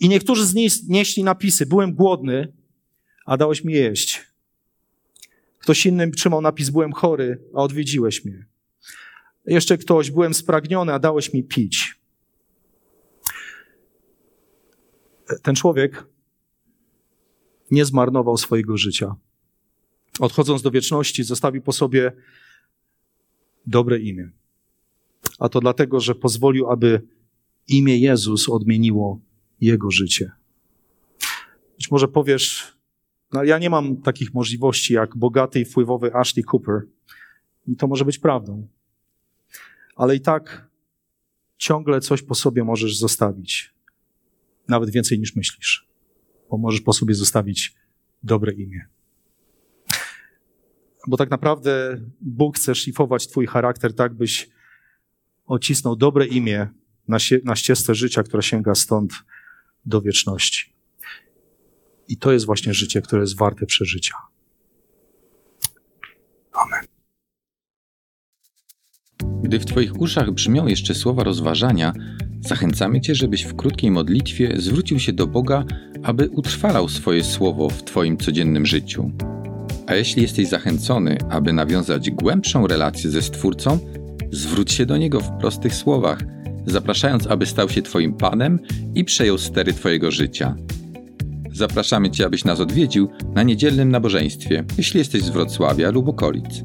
i 0.00 0.08
niektórzy 0.08 0.46
z 0.46 0.54
nich 0.54 0.72
nieśli 0.88 1.24
napisy: 1.24 1.66
Byłem 1.66 1.94
głodny, 1.94 2.52
a 3.26 3.36
dałeś 3.36 3.64
mi 3.64 3.72
jeść. 3.72 4.20
Ktoś 5.58 5.86
inny 5.86 6.10
trzymał 6.10 6.40
napis: 6.40 6.70
Byłem 6.70 6.92
chory, 6.92 7.38
a 7.54 7.62
odwiedziłeś 7.62 8.24
mnie. 8.24 8.46
Jeszcze 9.46 9.78
ktoś: 9.78 10.10
Byłem 10.10 10.34
spragniony, 10.34 10.92
a 10.92 10.98
dałeś 10.98 11.32
mi 11.32 11.44
pić. 11.44 11.94
Ten 15.42 15.54
człowiek 15.54 16.13
nie 17.74 17.84
zmarnował 17.84 18.36
swojego 18.36 18.76
życia. 18.76 19.14
Odchodząc 20.20 20.62
do 20.62 20.70
wieczności, 20.70 21.24
zostawił 21.24 21.62
po 21.62 21.72
sobie 21.72 22.12
dobre 23.66 23.98
imię. 23.98 24.30
A 25.38 25.48
to 25.48 25.60
dlatego, 25.60 26.00
że 26.00 26.14
pozwolił, 26.14 26.70
aby 26.70 27.02
imię 27.68 27.98
Jezus 27.98 28.48
odmieniło 28.48 29.20
jego 29.60 29.90
życie. 29.90 30.32
Być 31.76 31.90
może 31.90 32.08
powiesz, 32.08 32.76
no 33.32 33.44
ja 33.44 33.58
nie 33.58 33.70
mam 33.70 33.96
takich 33.96 34.34
możliwości 34.34 34.94
jak 34.94 35.16
bogaty 35.16 35.60
i 35.60 35.64
wpływowy 35.64 36.14
Ashley 36.14 36.44
Cooper. 36.52 36.82
I 37.66 37.76
to 37.76 37.86
może 37.86 38.04
być 38.04 38.18
prawdą. 38.18 38.68
Ale 39.96 40.16
i 40.16 40.20
tak 40.20 40.68
ciągle 41.56 42.00
coś 42.00 42.22
po 42.22 42.34
sobie 42.34 42.64
możesz 42.64 42.98
zostawić. 42.98 43.74
Nawet 44.68 44.90
więcej 44.90 45.18
niż 45.18 45.36
myślisz 45.36 45.93
bo 46.50 46.58
możesz 46.58 46.80
po 46.80 46.92
sobie 46.92 47.14
zostawić 47.14 47.74
dobre 48.22 48.52
imię. 48.52 48.86
Bo 51.06 51.16
tak 51.16 51.30
naprawdę 51.30 52.00
Bóg 52.20 52.56
chce 52.56 52.74
szlifować 52.74 53.26
Twój 53.28 53.46
charakter 53.46 53.94
tak, 53.94 54.14
byś 54.14 54.50
ocisnął 55.46 55.96
dobre 55.96 56.26
imię 56.26 56.68
na, 57.08 57.18
na 57.44 57.56
ścieżce 57.56 57.94
życia, 57.94 58.22
która 58.22 58.42
sięga 58.42 58.74
stąd 58.74 59.12
do 59.86 60.00
wieczności. 60.00 60.74
I 62.08 62.16
to 62.16 62.32
jest 62.32 62.46
właśnie 62.46 62.74
życie, 62.74 63.02
które 63.02 63.20
jest 63.20 63.36
warte 63.36 63.66
przeżycia. 63.66 64.14
Gdy 69.44 69.58
w 69.58 69.64
Twoich 69.64 70.00
uszach 70.00 70.30
brzmią 70.30 70.66
jeszcze 70.66 70.94
słowa 70.94 71.24
rozważania, 71.24 71.92
zachęcamy 72.40 73.00
Cię, 73.00 73.14
żebyś 73.14 73.42
w 73.42 73.56
krótkiej 73.56 73.90
modlitwie 73.90 74.54
zwrócił 74.56 74.98
się 74.98 75.12
do 75.12 75.26
Boga, 75.26 75.64
aby 76.02 76.28
utrwalał 76.28 76.88
swoje 76.88 77.24
słowo 77.24 77.68
w 77.68 77.84
Twoim 77.84 78.16
codziennym 78.16 78.66
życiu. 78.66 79.10
A 79.86 79.94
jeśli 79.94 80.22
jesteś 80.22 80.48
zachęcony, 80.48 81.18
aby 81.30 81.52
nawiązać 81.52 82.10
głębszą 82.10 82.66
relację 82.66 83.10
ze 83.10 83.22
Stwórcą, 83.22 83.78
zwróć 84.32 84.72
się 84.72 84.86
do 84.86 84.96
Niego 84.96 85.20
w 85.20 85.30
prostych 85.30 85.74
słowach, 85.74 86.18
zapraszając, 86.66 87.26
aby 87.26 87.46
stał 87.46 87.68
się 87.68 87.82
Twoim 87.82 88.14
Panem 88.14 88.58
i 88.94 89.04
przejął 89.04 89.38
stery 89.38 89.72
Twojego 89.72 90.10
życia. 90.10 90.56
Zapraszamy 91.52 92.10
Cię, 92.10 92.26
abyś 92.26 92.44
nas 92.44 92.60
odwiedził 92.60 93.08
na 93.34 93.42
niedzielnym 93.42 93.90
nabożeństwie, 93.90 94.64
jeśli 94.78 94.98
jesteś 94.98 95.22
z 95.22 95.28
Wrocławia 95.28 95.90
lub 95.90 96.08
okolic. 96.08 96.64